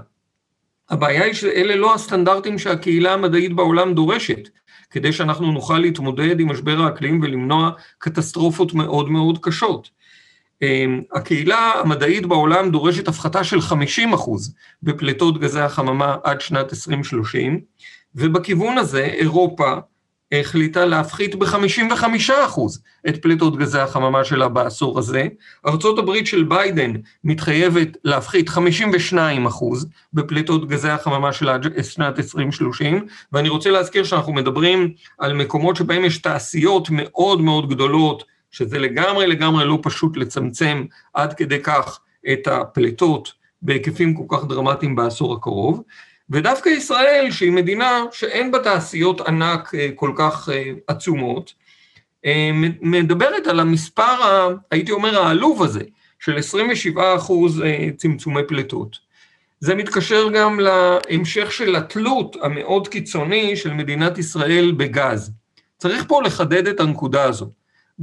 הבעיה 0.90 1.24
היא 1.24 1.34
שאלה 1.34 1.76
לא 1.76 1.94
הסטנדרטים 1.94 2.58
שהקהילה 2.58 3.12
המדעית 3.12 3.52
בעולם 3.52 3.94
דורשת. 3.94 4.48
כדי 4.90 5.12
שאנחנו 5.12 5.52
נוכל 5.52 5.78
להתמודד 5.78 6.40
עם 6.40 6.50
משבר 6.50 6.82
האקלים 6.82 7.20
ולמנוע 7.22 7.70
קטסטרופות 7.98 8.74
מאוד 8.74 9.10
מאוד 9.10 9.38
קשות. 9.42 9.90
אמ, 10.62 11.02
הקהילה 11.12 11.72
המדעית 11.80 12.26
בעולם 12.26 12.70
דורשת 12.70 13.08
הפחתה 13.08 13.44
של 13.44 13.60
50 13.60 14.12
אחוז 14.12 14.54
בפליטות 14.82 15.40
גזי 15.40 15.60
החממה 15.60 16.16
עד 16.24 16.40
שנת 16.40 16.72
2030, 16.72 17.60
ובכיוון 18.14 18.78
הזה 18.78 19.04
אירופה 19.04 19.74
החליטה 20.32 20.84
להפחית 20.84 21.34
ב-55% 21.34 22.60
את 23.08 23.22
פליטות 23.22 23.58
גזי 23.58 23.78
החממה 23.78 24.24
שלה 24.24 24.48
בעשור 24.48 24.98
הזה. 24.98 25.26
הברית 25.98 26.26
של 26.26 26.42
ביידן 26.42 26.92
מתחייבת 27.24 27.96
להפחית 28.04 28.48
52% 28.48 28.52
בפליטות 30.12 30.68
גזי 30.68 30.88
החממה 30.88 31.32
שלה 31.32 31.56
שנת 31.82 32.18
2030, 32.18 33.06
ואני 33.32 33.48
רוצה 33.48 33.70
להזכיר 33.70 34.04
שאנחנו 34.04 34.32
מדברים 34.32 34.92
על 35.18 35.32
מקומות 35.32 35.76
שבהם 35.76 36.04
יש 36.04 36.18
תעשיות 36.18 36.88
מאוד 36.90 37.40
מאוד 37.40 37.68
גדולות, 37.68 38.24
שזה 38.50 38.78
לגמרי 38.78 39.26
לגמרי 39.26 39.64
לא 39.64 39.78
פשוט 39.82 40.16
לצמצם 40.16 40.84
עד 41.14 41.34
כדי 41.34 41.62
כך 41.62 42.00
את 42.32 42.46
הפליטות 42.46 43.32
בהיקפים 43.62 44.14
כל 44.14 44.36
כך 44.36 44.44
דרמטיים 44.44 44.96
בעשור 44.96 45.34
הקרוב. 45.34 45.82
ודווקא 46.30 46.68
ישראל, 46.68 47.28
שהיא 47.30 47.52
מדינה 47.52 48.04
שאין 48.12 48.50
בה 48.50 48.58
תעשיות 48.58 49.20
ענק 49.20 49.74
אה, 49.74 49.88
כל 49.94 50.12
כך 50.16 50.48
אה, 50.52 50.72
עצומות, 50.86 51.54
אה, 52.24 52.50
מדברת 52.80 53.46
על 53.46 53.60
המספר, 53.60 54.48
הייתי 54.70 54.92
אומר, 54.92 55.22
העלוב 55.22 55.62
הזה, 55.62 55.80
של 56.18 56.38
27 56.38 57.16
אחוז 57.16 57.62
צמצומי 57.96 58.40
פליטות. 58.48 58.98
זה 59.60 59.74
מתקשר 59.74 60.28
גם 60.34 60.60
להמשך 60.60 61.52
של 61.52 61.76
התלות 61.76 62.36
המאוד 62.42 62.88
קיצוני 62.88 63.56
של 63.56 63.72
מדינת 63.72 64.18
ישראל 64.18 64.72
בגז. 64.76 65.32
צריך 65.78 66.04
פה 66.08 66.22
לחדד 66.22 66.66
את 66.66 66.80
הנקודה 66.80 67.24
הזו. 67.24 67.50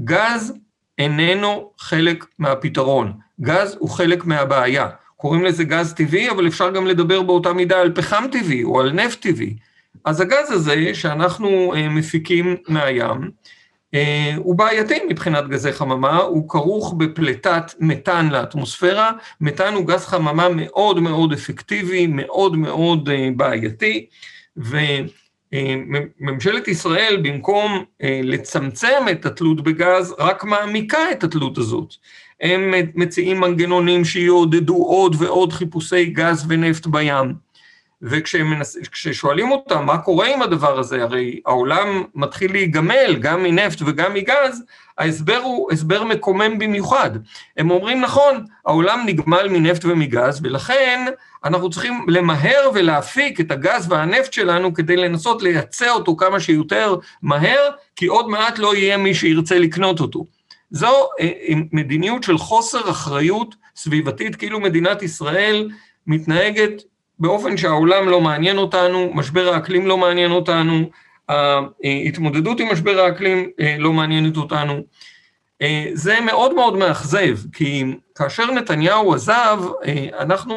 גז 0.04 0.54
איננו 0.98 1.72
חלק 1.78 2.26
מהפתרון, 2.40 3.14
גז 3.42 3.76
הוא 3.80 3.90
חלק 3.90 4.26
מהבעיה. 4.26 4.90
קוראים 5.18 5.44
לזה 5.44 5.64
גז 5.64 5.94
טבעי, 5.94 6.30
אבל 6.30 6.48
אפשר 6.48 6.72
גם 6.72 6.88
לדבר 6.88 7.22
באותה 7.22 7.54
מידה 7.54 7.82
על 7.82 7.92
פחם 7.96 8.24
טבעי 8.32 8.64
או 8.64 8.80
על 8.80 8.92
נפט 8.92 9.22
טבעי. 9.22 9.56
אז 10.06 10.22
הגז 10.22 10.52
הזה 10.52 10.94
שאנחנו 10.94 11.74
אה, 11.76 11.90
מפיקים 11.90 12.56
מהים, 12.68 13.32
אה, 13.94 14.34
הוא 14.38 14.56
בעייתי 14.56 15.00
מבחינת 15.10 15.48
גזי 15.48 15.72
חממה, 15.72 16.18
הוא 16.18 16.50
כרוך 16.50 16.94
בפליטת 16.94 17.74
מתאן 17.80 18.30
לאטמוספירה, 18.30 19.12
מתאן 19.42 19.74
הוא 19.74 19.88
גז 19.88 20.06
חממה 20.06 20.48
מאוד 20.50 21.00
מאוד 21.00 21.34
אפקטיבי, 21.34 22.08
מאוד 22.08 22.56
מאוד 22.56 23.10
אה, 23.10 23.30
בעייתי, 23.36 24.06
וממשלת 25.54 26.68
ישראל 26.68 27.20
במקום 27.24 27.84
לצמצם 28.24 29.06
את 29.12 29.26
התלות 29.26 29.62
בגז, 29.62 30.16
רק 30.20 30.44
מעמיקה 30.44 31.12
את 31.12 31.24
התלות 31.24 31.58
הזאת. 31.58 31.94
הם 32.42 32.74
מציעים 32.96 33.40
מנגנונים 33.40 34.06
שיעודדו 34.06 34.76
עוד 34.76 35.16
ועוד 35.20 35.54
חיפושי 35.54 36.06
גז 36.06 36.46
ונפט 36.50 36.88
בים. 36.88 37.47
וכששואלים 38.02 39.52
אותם 39.52 39.86
מה 39.86 39.98
קורה 39.98 40.34
עם 40.34 40.42
הדבר 40.42 40.80
הזה, 40.80 41.04
הרי 41.04 41.40
העולם 41.46 42.04
מתחיל 42.16 42.52
להיגמל 42.52 43.16
גם 43.20 43.44
מנפט 43.44 43.82
וגם 43.86 44.14
מגז, 44.14 44.64
ההסבר 44.98 45.38
הוא 45.38 45.72
הסבר 45.72 46.04
מקומם 46.04 46.60
במיוחד. 46.60 47.12
הם 47.58 47.72
אומרים, 47.72 48.02
נכון, 48.02 48.46
העולם 48.66 49.04
נגמל 49.06 49.48
מנפט 49.50 49.86
ומגז, 49.86 50.40
ולכן 50.44 51.06
אנחנו 51.46 51.70
צריכים 51.70 52.06
למהר 52.08 52.70
ולהפיק 52.74 53.40
את 53.40 53.52
הגז 53.52 53.92
והנפט 53.92 54.34
שלנו 54.34 54.74
כדי 54.74 54.96
לנסות 54.96 55.42
לייצא 55.42 55.90
אותו 55.90 56.16
כמה 56.16 56.40
שיותר 56.40 56.96
מהר, 57.22 57.70
כי 57.96 58.06
עוד 58.06 58.30
מעט 58.30 58.60
לא 58.60 58.76
יהיה 58.76 58.98
מי 58.98 59.14
שירצה 59.14 59.60
לקנות 59.60 60.00
אותו. 60.00 60.26
זו 60.72 61.10
אה, 61.20 61.32
מדיניות 61.72 62.24
של 62.24 62.38
חוסר 62.38 62.90
אחריות 62.90 63.56
סביבתית, 63.76 64.36
כאילו 64.36 64.60
מדינת 64.60 65.02
ישראל 65.04 65.70
מתנהגת 66.08 66.84
באופן 67.20 67.58
שהעולם 67.58 68.10
לא 68.10 68.22
מעניין 68.22 68.58
אותנו, 68.58 69.12
משבר 69.14 69.54
האקלים 69.54 69.88
לא 69.88 69.98
מעניין 69.98 70.32
אותנו, 70.32 70.90
ההתמודדות 71.84 72.60
עם 72.60 72.72
משבר 72.72 73.00
האקלים 73.00 73.50
אה, 73.60 73.76
לא 73.80 73.94
מעניינת 73.94 74.38
אותנו. 74.38 74.82
אה, 75.62 75.86
זה 75.94 76.20
מאוד 76.26 76.56
מאוד 76.56 76.78
מאכזב, 76.78 77.38
כי 77.54 77.84
כאשר 78.16 78.52
נתניהו 78.52 79.14
עזב, 79.14 79.60
אה, 79.86 80.08
אנחנו 80.20 80.56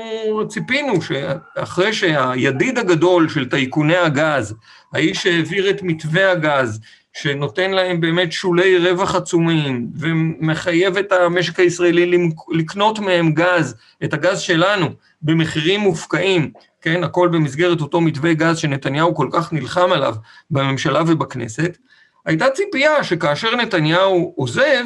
ציפינו 0.49 0.93
שאחרי 1.03 1.93
שהידיד 1.93 2.79
הגדול 2.79 3.29
של 3.29 3.49
טייקוני 3.49 3.97
הגז, 3.97 4.55
האיש 4.95 5.23
שהעביר 5.23 5.71
את 5.71 5.83
מתווה 5.83 6.31
הגז, 6.31 6.81
שנותן 7.13 7.71
להם 7.71 8.01
באמת 8.01 8.33
שולי 8.33 8.79
רווח 8.79 9.15
עצומים, 9.15 9.87
ומחייב 9.97 10.97
את 10.97 11.13
המשק 11.13 11.61
הישראלי 11.61 12.29
לקנות 12.51 12.99
מהם 12.99 13.33
גז, 13.33 13.75
את 14.05 14.15
הגז 14.15 14.41
שלנו, 14.41 14.87
במחירים 15.23 15.81
מופקעים, 15.81 16.53
כן, 16.81 17.05
הכל 17.05 17.29
במסגרת 17.29 17.81
אותו 17.81 18.01
מתווה 18.01 18.35
גז 18.35 18.59
שנתניהו 18.59 19.15
כל 19.15 19.29
כך 19.33 19.53
נלחם 19.53 19.93
עליו 19.93 20.15
בממשלה 20.51 21.03
ובכנסת, 21.07 21.79
הייתה 22.27 22.51
ציפייה 22.51 23.05
שכאשר 23.05 23.57
נתניהו 23.57 24.35
עוזב, 24.37 24.85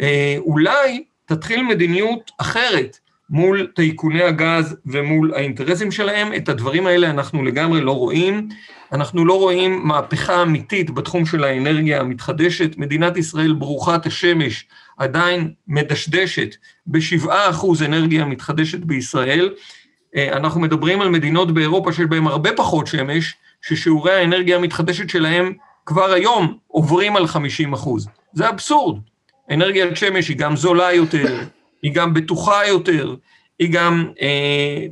אה, 0.00 0.36
אולי 0.38 1.04
תתחיל 1.26 1.62
מדיניות 1.62 2.30
אחרת 2.38 2.98
מול 3.30 3.66
טייקוני 3.74 4.22
הגז 4.22 4.76
ומול 4.86 5.34
האינטרסים 5.34 5.90
שלהם. 5.90 6.34
את 6.34 6.48
הדברים 6.48 6.86
האלה 6.86 7.10
אנחנו 7.10 7.44
לגמרי 7.44 7.80
לא 7.80 7.92
רואים. 7.92 8.48
אנחנו 8.92 9.24
לא 9.24 9.38
רואים 9.38 9.86
מהפכה 9.86 10.42
אמיתית 10.42 10.90
בתחום 10.90 11.26
של 11.26 11.44
האנרגיה 11.44 12.00
המתחדשת. 12.00 12.78
מדינת 12.78 13.16
ישראל 13.16 13.52
ברוכת 13.52 14.06
השמש 14.06 14.66
עדיין 14.96 15.52
מדשדשת 15.68 16.56
ב-7% 16.86 17.84
אנרגיה 17.84 18.24
מתחדשת 18.24 18.78
בישראל. 18.78 19.54
אה, 20.16 20.36
אנחנו 20.36 20.60
מדברים 20.60 21.00
על 21.00 21.08
מדינות 21.08 21.54
באירופה 21.54 21.92
שיש 21.92 22.06
בהן 22.06 22.26
הרבה 22.26 22.52
פחות 22.52 22.86
שמש, 22.86 23.34
ששיעורי 23.62 24.12
האנרגיה 24.12 24.56
המתחדשת 24.56 25.10
שלהם 25.10 25.52
כבר 25.86 26.12
היום 26.12 26.58
עוברים 26.66 27.16
על 27.16 27.26
50 27.26 27.72
אחוז. 27.72 28.08
זה 28.32 28.48
אבסורד. 28.48 28.98
אנרגיית 29.50 29.96
שמש 29.96 30.28
היא 30.28 30.36
גם 30.36 30.56
זולה 30.56 30.92
יותר, 30.92 31.38
היא 31.82 31.94
גם 31.94 32.14
בטוחה 32.14 32.66
יותר, 32.68 33.14
היא 33.58 33.72
גם, 33.72 34.12
אה, 34.20 34.86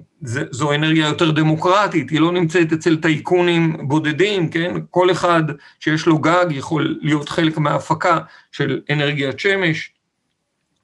זו 0.51 0.73
אנרגיה 0.75 1.07
יותר 1.07 1.31
דמוקרטית, 1.31 2.11
היא 2.11 2.21
לא 2.21 2.33
נמצאת 2.33 2.73
אצל 2.73 2.97
טייקונים 2.97 3.89
בודדים, 3.89 4.49
כן? 4.49 4.75
כל 4.91 5.11
אחד 5.11 5.43
שיש 5.81 6.07
לו 6.07 6.19
גג 6.19 6.47
יכול 6.51 6.99
להיות 7.03 7.29
חלק 7.29 7.59
מההפקה 7.59 8.19
של 8.53 8.81
אנרגיית 8.91 9.41
שמש. 9.41 9.93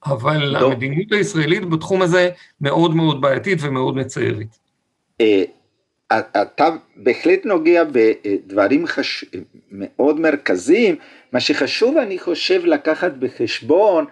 אבל 0.07 0.45
לא. 0.45 0.67
המדיניות 0.67 1.13
הישראלית 1.13 1.65
בתחום 1.65 2.03
הזה 2.03 2.31
מאוד 2.61 2.97
מאוד 2.97 3.21
בעייתית 3.21 3.59
ומאוד 3.63 3.97
מצערת. 3.97 4.47
אה, 5.21 5.43
אתה 6.19 6.69
בהחלט 6.97 7.45
נוגע 7.45 7.83
בדברים 7.85 8.87
חש... 8.87 9.25
מאוד 9.71 10.21
מרכזיים, 10.21 10.97
מה 11.33 11.41
שחשוב 11.41 11.97
אני 11.97 12.19
חושב 12.19 12.65
לקחת 12.65 13.13
בחשבון 13.13 14.05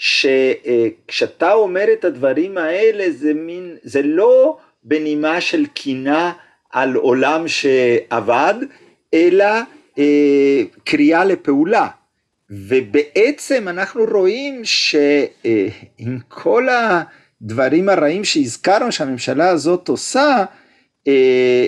שכשאתה 0.00 1.52
אומר 1.52 1.84
את 1.92 2.04
הדברים 2.04 2.58
האלה 2.58 3.10
זה 3.10 3.34
מין, 3.34 3.76
זה 3.82 4.02
לא 4.02 4.58
בנימה 4.82 5.40
של 5.40 5.66
קינה 5.66 6.32
על 6.72 6.94
עולם 6.94 7.48
שעבד, 7.48 8.54
אלא 9.14 9.44
אה, 9.98 10.62
קריאה 10.84 11.24
לפעולה. 11.24 11.88
ובעצם 12.50 13.68
אנחנו 13.68 14.04
רואים 14.12 14.64
שעם 14.64 16.18
כל 16.28 16.66
הדברים 16.68 17.88
הרעים 17.88 18.24
שהזכרנו 18.24 18.92
שהממשלה 18.92 19.48
הזאת 19.48 19.88
עושה, 19.88 20.44
אה, 21.08 21.66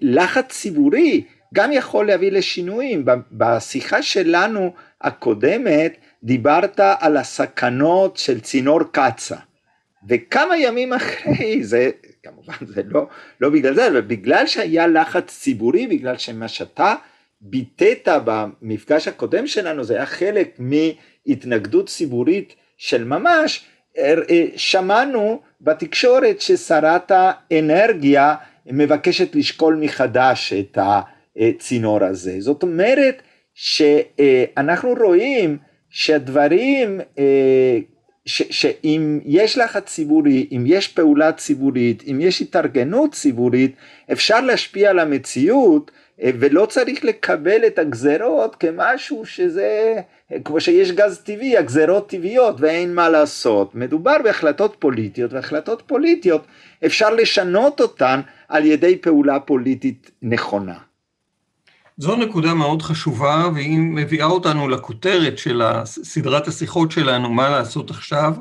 לחץ 0.00 0.52
ציבורי 0.52 1.24
גם 1.54 1.72
יכול 1.72 2.06
להביא 2.06 2.32
לשינויים. 2.32 3.04
בשיחה 3.32 4.02
שלנו 4.02 4.72
הקודמת 5.00 5.96
דיברת 6.22 6.80
על 7.00 7.16
הסכנות 7.16 8.16
של 8.16 8.40
צינור 8.40 8.80
קצא. 8.92 9.36
וכמה 10.08 10.58
ימים 10.58 10.92
אחרי 10.92 11.64
זה, 11.64 11.90
כמובן 12.22 12.54
זה 12.66 12.82
לא, 12.86 13.06
לא 13.40 13.50
בגלל 13.50 13.74
זה, 13.74 13.88
אבל 13.88 14.00
בגלל 14.00 14.46
שהיה 14.46 14.86
לחץ 14.86 15.38
ציבורי, 15.38 15.86
בגלל 15.86 16.16
שמה 16.16 16.48
שאתה 16.48 16.94
ביטאת 17.40 18.08
במפגש 18.24 19.08
הקודם 19.08 19.46
שלנו, 19.46 19.84
זה 19.84 19.94
היה 19.94 20.06
חלק 20.06 20.58
מהתנגדות 20.58 21.88
ציבורית 21.88 22.54
של 22.76 23.04
ממש, 23.04 23.64
אה, 23.98 24.14
שמענו 24.56 25.40
בתקשורת 25.60 26.40
ששרת 26.40 27.10
האנרגיה 27.14 28.34
מבקשת 28.66 29.34
לשקול 29.34 29.76
מחדש 29.80 30.52
את 30.52 30.78
הצינור 30.80 32.04
הזה. 32.04 32.40
זאת 32.40 32.62
אומרת 32.62 33.22
שאנחנו 33.54 34.94
רואים 35.00 35.58
שהדברים, 35.90 37.00
אה, 37.18 37.78
ש, 38.26 38.42
שאם 38.50 39.20
יש 39.24 39.58
לחץ 39.58 39.84
ציבורי, 39.84 40.48
אם 40.52 40.64
יש 40.66 40.88
פעולה 40.88 41.32
ציבורית, 41.32 42.02
אם 42.10 42.18
יש 42.20 42.42
התארגנות 42.42 43.12
ציבורית, 43.12 43.74
אפשר 44.12 44.40
להשפיע 44.40 44.90
על 44.90 44.98
המציאות 44.98 45.90
ולא 46.24 46.66
צריך 46.66 47.04
לקבל 47.04 47.66
את 47.66 47.78
הגזרות 47.78 48.56
כמשהו 48.56 49.26
שזה, 49.26 50.00
כמו 50.44 50.60
שיש 50.60 50.92
גז 50.92 51.18
טבעי, 51.18 51.56
הגזרות 51.56 52.08
טבעיות 52.08 52.56
ואין 52.60 52.94
מה 52.94 53.08
לעשות. 53.08 53.74
מדובר 53.74 54.16
בהחלטות 54.24 54.76
פוליטיות, 54.78 55.32
והחלטות 55.32 55.82
פוליטיות 55.86 56.46
אפשר 56.86 57.10
לשנות 57.14 57.80
אותן 57.80 58.20
על 58.48 58.64
ידי 58.64 58.96
פעולה 58.96 59.40
פוליטית 59.40 60.10
נכונה. 60.22 60.89
זו 62.00 62.16
נקודה 62.16 62.54
מאוד 62.54 62.82
חשובה, 62.82 63.48
והיא 63.54 63.78
מביאה 63.78 64.26
אותנו 64.26 64.68
לכותרת 64.68 65.38
של 65.38 65.62
סדרת 65.84 66.48
השיחות 66.48 66.90
שלנו, 66.90 67.30
מה 67.30 67.48
לעשות 67.48 67.90
עכשיו. 67.90 68.34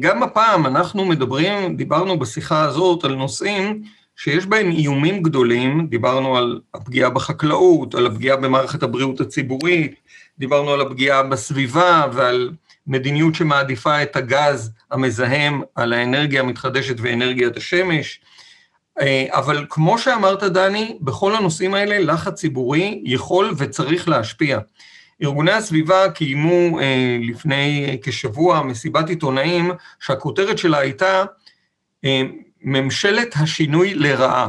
גם 0.00 0.22
הפעם 0.22 0.66
אנחנו 0.66 1.04
מדברים, 1.04 1.76
דיברנו 1.76 2.18
בשיחה 2.18 2.62
הזאת 2.62 3.04
על 3.04 3.14
נושאים 3.14 3.82
שיש 4.16 4.46
בהם 4.46 4.70
איומים 4.70 5.22
גדולים, 5.22 5.86
דיברנו 5.86 6.36
על 6.36 6.60
הפגיעה 6.74 7.10
בחקלאות, 7.10 7.94
על 7.94 8.06
הפגיעה 8.06 8.36
במערכת 8.36 8.82
הבריאות 8.82 9.20
הציבורית, 9.20 9.94
דיברנו 10.38 10.70
על 10.70 10.80
הפגיעה 10.80 11.22
בסביבה 11.22 12.06
ועל 12.12 12.50
מדיניות 12.86 13.34
שמעדיפה 13.34 14.02
את 14.02 14.16
הגז 14.16 14.70
המזהם 14.90 15.62
על 15.74 15.92
האנרגיה 15.92 16.40
המתחדשת 16.40 16.96
ואנרגיית 16.98 17.56
השמש. 17.56 18.20
אה, 19.00 19.26
אבל 19.28 19.66
כמו 19.68 19.98
שאמרת, 19.98 20.42
דני, 20.42 20.98
בכל 21.00 21.36
הנושאים 21.36 21.74
האלה 21.74 21.98
לחץ 22.12 22.34
ציבורי 22.34 23.02
יכול 23.04 23.54
וצריך 23.58 24.08
להשפיע. 24.08 24.58
ארגוני 25.22 25.52
הסביבה 25.52 26.10
קיימו 26.10 26.80
אה, 26.80 27.18
לפני 27.20 27.98
כשבוע 28.02 28.62
מסיבת 28.62 29.08
עיתונאים 29.08 29.70
שהכותרת 30.00 30.58
שלה 30.58 30.78
הייתה 30.78 31.24
אה, 32.04 32.22
ממשלת 32.62 33.34
השינוי 33.36 33.94
לרעה. 33.94 34.48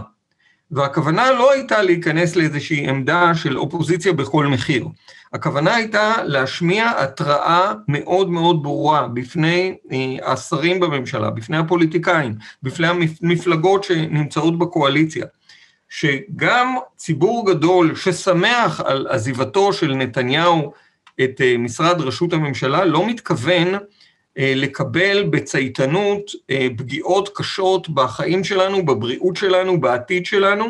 והכוונה 0.72 1.32
לא 1.32 1.52
הייתה 1.52 1.82
להיכנס 1.82 2.36
לאיזושהי 2.36 2.90
עמדה 2.90 3.36
של 3.36 3.58
אופוזיציה 3.58 4.14
בכל 4.14 4.46
מחיר. 4.48 4.88
הכוונה 5.34 5.76
הייתה 5.76 6.14
להשמיע 6.24 6.92
התראה 6.98 7.74
מאוד 7.88 8.30
מאוד 8.30 8.64
ברורה 8.64 9.08
בפני 9.08 9.76
אה, 9.92 10.32
השרים 10.32 10.80
בממשלה, 10.80 11.30
בפני 11.30 11.58
הפוליטיקאים, 11.58 12.36
בפני 12.64 12.88
המפלגות 12.88 13.84
שנמצאות 13.84 14.60
בקואליציה, 14.60 15.26
שגם 15.90 16.76
ציבור 16.96 17.46
גדול 17.52 17.96
ששמח 17.96 18.82
על 18.82 19.08
עזיבתו 19.10 19.74
של 19.74 19.94
נתניהו 19.94 20.74
את 21.24 21.42
אה, 21.42 21.58
משרד 21.58 22.02
ראשות 22.02 22.34
הממשלה 22.34 22.86
לא 22.86 23.08
מתכוון 23.08 23.68
לקבל 24.38 25.24
בצייתנות 25.24 26.32
אה, 26.50 26.68
פגיעות 26.78 27.30
קשות 27.36 27.90
בחיים 27.90 28.44
שלנו, 28.44 28.86
בבריאות 28.86 29.36
שלנו, 29.36 29.82
בעתיד 29.82 30.26
שלנו. 30.26 30.66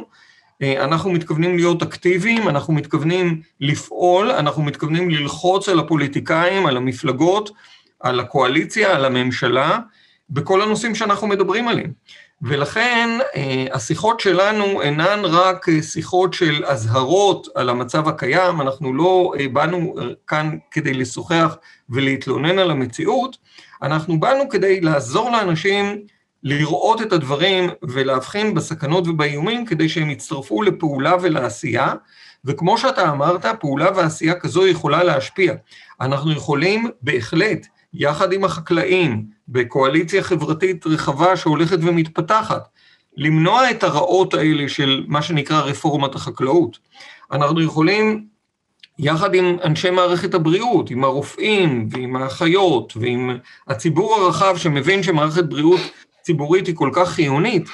אה, 0.61 0.83
אנחנו 0.83 1.11
מתכוונים 1.11 1.55
להיות 1.55 1.81
אקטיביים, 1.81 2.49
אנחנו 2.49 2.73
מתכוונים 2.73 3.41
לפעול, 3.61 4.31
אנחנו 4.31 4.63
מתכוונים 4.63 5.09
ללחוץ 5.09 5.69
על 5.69 5.79
הפוליטיקאים, 5.79 6.65
על 6.65 6.77
המפלגות, 6.77 7.51
על 7.99 8.19
הקואליציה, 8.19 8.95
על 8.95 9.05
הממשלה, 9.05 9.79
בכל 10.29 10.61
הנושאים 10.61 10.95
שאנחנו 10.95 11.27
מדברים 11.27 11.67
עליהם. 11.67 11.91
ולכן 12.41 13.09
השיחות 13.73 14.19
שלנו 14.19 14.81
אינן 14.81 15.19
רק 15.23 15.65
שיחות 15.81 16.33
של 16.33 16.65
אזהרות 16.65 17.47
על 17.55 17.69
המצב 17.69 18.07
הקיים, 18.07 18.61
אנחנו 18.61 18.93
לא 18.93 19.33
באנו 19.53 19.95
כאן 20.27 20.57
כדי 20.71 20.93
לשוחח 20.93 21.57
ולהתלונן 21.89 22.59
על 22.59 22.71
המציאות, 22.71 23.37
אנחנו 23.81 24.19
באנו 24.19 24.49
כדי 24.49 24.81
לעזור 24.81 25.29
לאנשים 25.29 26.01
לראות 26.43 27.01
את 27.01 27.13
הדברים 27.13 27.69
ולהבחין 27.83 28.53
בסכנות 28.53 29.07
ובאיומים 29.07 29.65
כדי 29.65 29.89
שהם 29.89 30.09
יצטרפו 30.09 30.61
לפעולה 30.61 31.13
ולעשייה, 31.21 31.93
וכמו 32.45 32.77
שאתה 32.77 33.09
אמרת, 33.11 33.45
פעולה 33.59 33.89
ועשייה 33.95 34.39
כזו 34.39 34.67
יכולה 34.67 35.03
להשפיע. 35.03 35.53
אנחנו 36.01 36.31
יכולים 36.31 36.89
בהחלט, 37.01 37.67
יחד 37.93 38.33
עם 38.33 38.43
החקלאים, 38.43 39.34
בקואליציה 39.47 40.23
חברתית 40.23 40.87
רחבה 40.87 41.37
שהולכת 41.37 41.77
ומתפתחת, 41.81 42.67
למנוע 43.17 43.71
את 43.71 43.83
הרעות 43.83 44.33
האלה 44.33 44.69
של 44.69 45.03
מה 45.07 45.21
שנקרא 45.21 45.61
רפורמת 45.61 46.15
החקלאות. 46.15 46.77
אנחנו 47.31 47.61
יכולים, 47.61 48.25
יחד 48.99 49.35
עם 49.35 49.57
אנשי 49.63 49.89
מערכת 49.89 50.33
הבריאות, 50.33 50.89
עם 50.89 51.03
הרופאים 51.03 51.87
ועם 51.91 52.15
האחיות 52.15 52.93
ועם 52.97 53.37
הציבור 53.67 54.15
הרחב 54.15 54.57
שמבין 54.57 55.03
שמערכת 55.03 55.43
בריאות 55.43 55.81
ציבורית 56.21 56.67
היא 56.67 56.75
כל 56.75 56.89
כך 56.93 57.09
חיונית, 57.09 57.69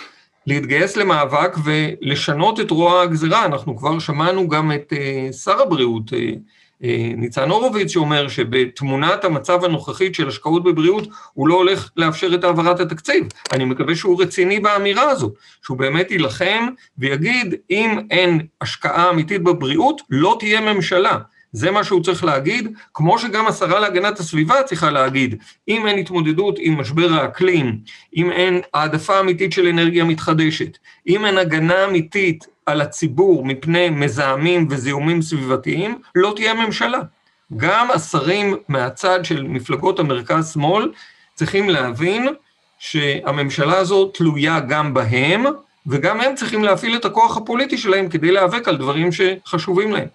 להתגייס 0.47 0.97
למאבק 0.97 1.57
ולשנות 1.63 2.59
את 2.59 2.71
רוע 2.71 3.01
הגזירה. 3.01 3.45
אנחנו 3.45 3.77
כבר 3.77 3.99
שמענו 3.99 4.47
גם 4.47 4.71
את 4.71 4.93
uh, 4.93 5.33
שר 5.33 5.61
הבריאות, 5.61 6.09
uh, 6.09 6.15
ניצן 7.17 7.49
הורוביץ, 7.49 7.91
שאומר 7.91 8.27
שבתמונת 8.27 9.25
המצב 9.25 9.65
הנוכחית 9.65 10.15
של 10.15 10.27
השקעות 10.27 10.63
בבריאות, 10.63 11.07
הוא 11.33 11.47
לא 11.47 11.53
הולך 11.53 11.89
לאפשר 11.97 12.35
את 12.35 12.43
העברת 12.43 12.79
התקציב. 12.79 13.23
אני 13.51 13.65
מקווה 13.65 13.95
שהוא 13.95 14.21
רציני 14.21 14.59
באמירה 14.59 15.09
הזו, 15.09 15.31
שהוא 15.65 15.77
באמת 15.77 16.11
יילחם 16.11 16.67
ויגיד, 16.97 17.55
אם 17.69 17.99
אין 18.11 18.41
השקעה 18.61 19.09
אמיתית 19.09 19.43
בבריאות, 19.43 20.01
לא 20.09 20.35
תהיה 20.39 20.73
ממשלה. 20.73 21.17
זה 21.53 21.71
מה 21.71 21.83
שהוא 21.83 22.03
צריך 22.03 22.23
להגיד, 22.23 22.73
כמו 22.93 23.19
שגם 23.19 23.47
השרה 23.47 23.79
להגנת 23.79 24.19
הסביבה 24.19 24.63
צריכה 24.63 24.91
להגיד, 24.91 25.35
אם 25.67 25.87
אין 25.87 25.97
התמודדות 25.99 26.55
עם 26.59 26.79
משבר 26.79 27.13
האקלים, 27.13 27.77
אם 28.15 28.31
אין 28.31 28.61
העדפה 28.73 29.19
אמיתית 29.19 29.53
של 29.53 29.67
אנרגיה 29.67 30.03
מתחדשת, 30.03 30.77
אם 31.07 31.25
אין 31.25 31.37
הגנה 31.37 31.85
אמיתית 31.85 32.47
על 32.71 32.81
הציבור 32.81 33.45
מפני 33.45 33.89
מזהמים 33.89 34.67
וזיהומים 34.69 35.21
סביבתיים, 35.21 36.01
לא 36.15 36.33
תהיה 36.35 36.53
ממשלה. 36.53 36.99
גם 37.57 37.91
השרים 37.91 38.55
מהצד 38.67 39.25
של 39.25 39.43
מפלגות 39.43 39.99
המרכז-שמאל 39.99 40.91
צריכים 41.35 41.69
להבין 41.69 42.27
שהממשלה 42.79 43.77
הזו 43.77 44.05
תלויה 44.05 44.59
גם 44.59 44.93
בהם, 44.93 45.43
וגם 45.87 46.21
הם 46.21 46.35
צריכים 46.35 46.63
להפעיל 46.63 46.95
את 46.95 47.05
הכוח 47.05 47.37
הפוליטי 47.37 47.77
שלהם 47.77 48.09
כדי 48.09 48.31
להיאבק 48.31 48.67
על 48.67 48.77
דברים 48.77 49.09
שחשובים 49.11 49.91
להם. 49.91 50.07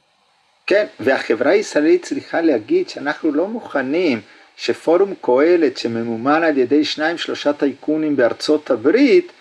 כן, 0.67 0.87
והחברה 1.01 1.51
הישראלית 1.51 2.05
צריכה 2.05 2.41
להגיד 2.41 2.89
שאנחנו 2.89 3.33
לא 3.33 3.49
מוכנים 3.49 4.21
שפורום 4.57 5.15
קהלת 5.21 5.77
שממומן 5.79 6.43
על 6.43 6.59
ידי 6.59 6.85
שניים 6.85 7.19
שלושה 7.19 7.53
טייקונים 7.53 8.17
בארצות 8.17 8.71
הברית 8.71 9.33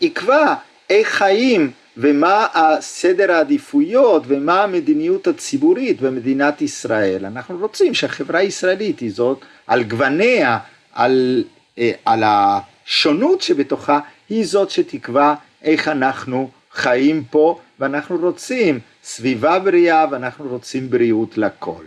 יקבע 0.00 0.54
איך 0.90 1.08
חיים 1.08 1.70
ומה 1.96 2.46
הסדר 2.54 3.32
העדיפויות 3.32 4.22
ומה 4.26 4.62
המדיניות 4.62 5.26
הציבורית 5.26 6.00
במדינת 6.00 6.62
ישראל. 6.62 7.26
אנחנו 7.26 7.58
רוצים 7.58 7.94
שהחברה 7.94 8.40
הישראלית 8.40 9.00
היא 9.00 9.12
זאת 9.12 9.44
על 9.66 9.82
גווניה, 9.82 10.58
על, 10.92 11.44
אה, 11.78 11.92
על 12.04 12.22
השונות 12.26 13.42
שבתוכה, 13.42 14.00
היא 14.28 14.46
זאת 14.46 14.70
שתקבע 14.70 15.34
איך 15.62 15.88
אנחנו 15.88 16.50
חיים 16.72 17.24
פה 17.30 17.58
ואנחנו 17.80 18.16
רוצים 18.16 18.80
סביבה 19.04 19.58
בריאה 19.58 20.06
ואנחנו 20.10 20.48
רוצים 20.48 20.90
בריאות 20.90 21.38
לכל. 21.38 21.84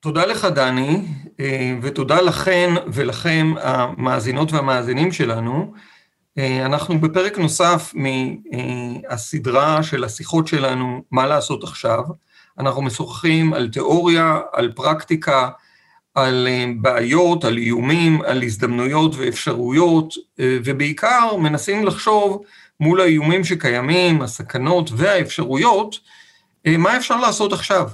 תודה 0.00 0.26
לך 0.26 0.44
דני, 0.44 1.02
אה, 1.40 1.74
ותודה 1.82 2.20
לכן 2.20 2.74
ולכם 2.92 3.54
המאזינות 3.60 4.52
והמאזינים 4.52 5.12
שלנו. 5.12 5.72
אה, 6.38 6.66
אנחנו 6.66 7.00
בפרק 7.00 7.38
נוסף 7.38 7.92
מהסדרה 7.94 9.82
של 9.82 10.04
השיחות 10.04 10.46
שלנו, 10.46 11.02
מה 11.10 11.26
לעשות 11.26 11.64
עכשיו. 11.64 12.02
אנחנו 12.58 12.82
משוחחים 12.82 13.52
על 13.54 13.68
תיאוריה, 13.68 14.40
על 14.52 14.72
פרקטיקה, 14.72 15.48
על 16.14 16.48
אה, 16.50 16.64
בעיות, 16.80 17.44
על 17.44 17.56
איומים, 17.56 18.22
על 18.22 18.42
הזדמנויות 18.42 19.14
ואפשרויות, 19.16 20.14
אה, 20.40 20.58
ובעיקר 20.64 21.36
מנסים 21.36 21.86
לחשוב 21.86 22.42
מול 22.80 23.00
האיומים 23.00 23.44
שקיימים, 23.44 24.22
הסכנות 24.22 24.90
והאפשרויות, 24.96 25.98
אה, 26.66 26.76
מה 26.76 26.96
אפשר 26.96 27.20
לעשות 27.20 27.52
עכשיו. 27.52 27.90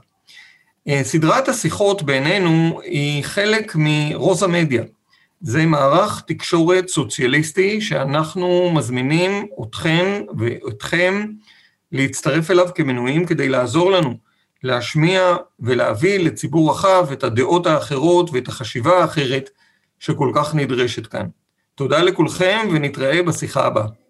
סדרת 1.03 1.49
השיחות 1.49 2.03
בינינו 2.03 2.81
היא 2.85 3.25
חלק 3.25 3.73
מרוזה 3.79 4.47
מדיה. 4.47 4.83
זה 5.41 5.67
מערך 5.67 6.23
תקשורת 6.27 6.89
סוציאליסטי 6.89 7.81
שאנחנו 7.81 8.71
מזמינים 8.75 9.47
אתכם 9.63 10.23
ואתכם 10.39 11.27
להצטרף 11.93 12.51
אליו 12.51 12.69
כמנויים 12.75 13.27
כדי 13.27 13.49
לעזור 13.49 13.91
לנו 13.91 14.15
להשמיע 14.63 15.37
ולהביא 15.61 16.19
לציבור 16.19 16.71
רחב 16.71 17.07
את 17.13 17.25
הדעות 17.25 17.67
האחרות 17.67 18.31
ואת 18.33 18.49
החשיבה 18.49 19.01
האחרת 19.01 19.51
שכל 20.01 20.33
כך 20.35 20.55
נדרשת 20.55 21.07
כאן. 21.07 21.27
תודה 21.75 22.03
לכולכם 22.03 22.69
ונתראה 22.73 23.23
בשיחה 23.23 23.67
הבאה. 23.67 24.04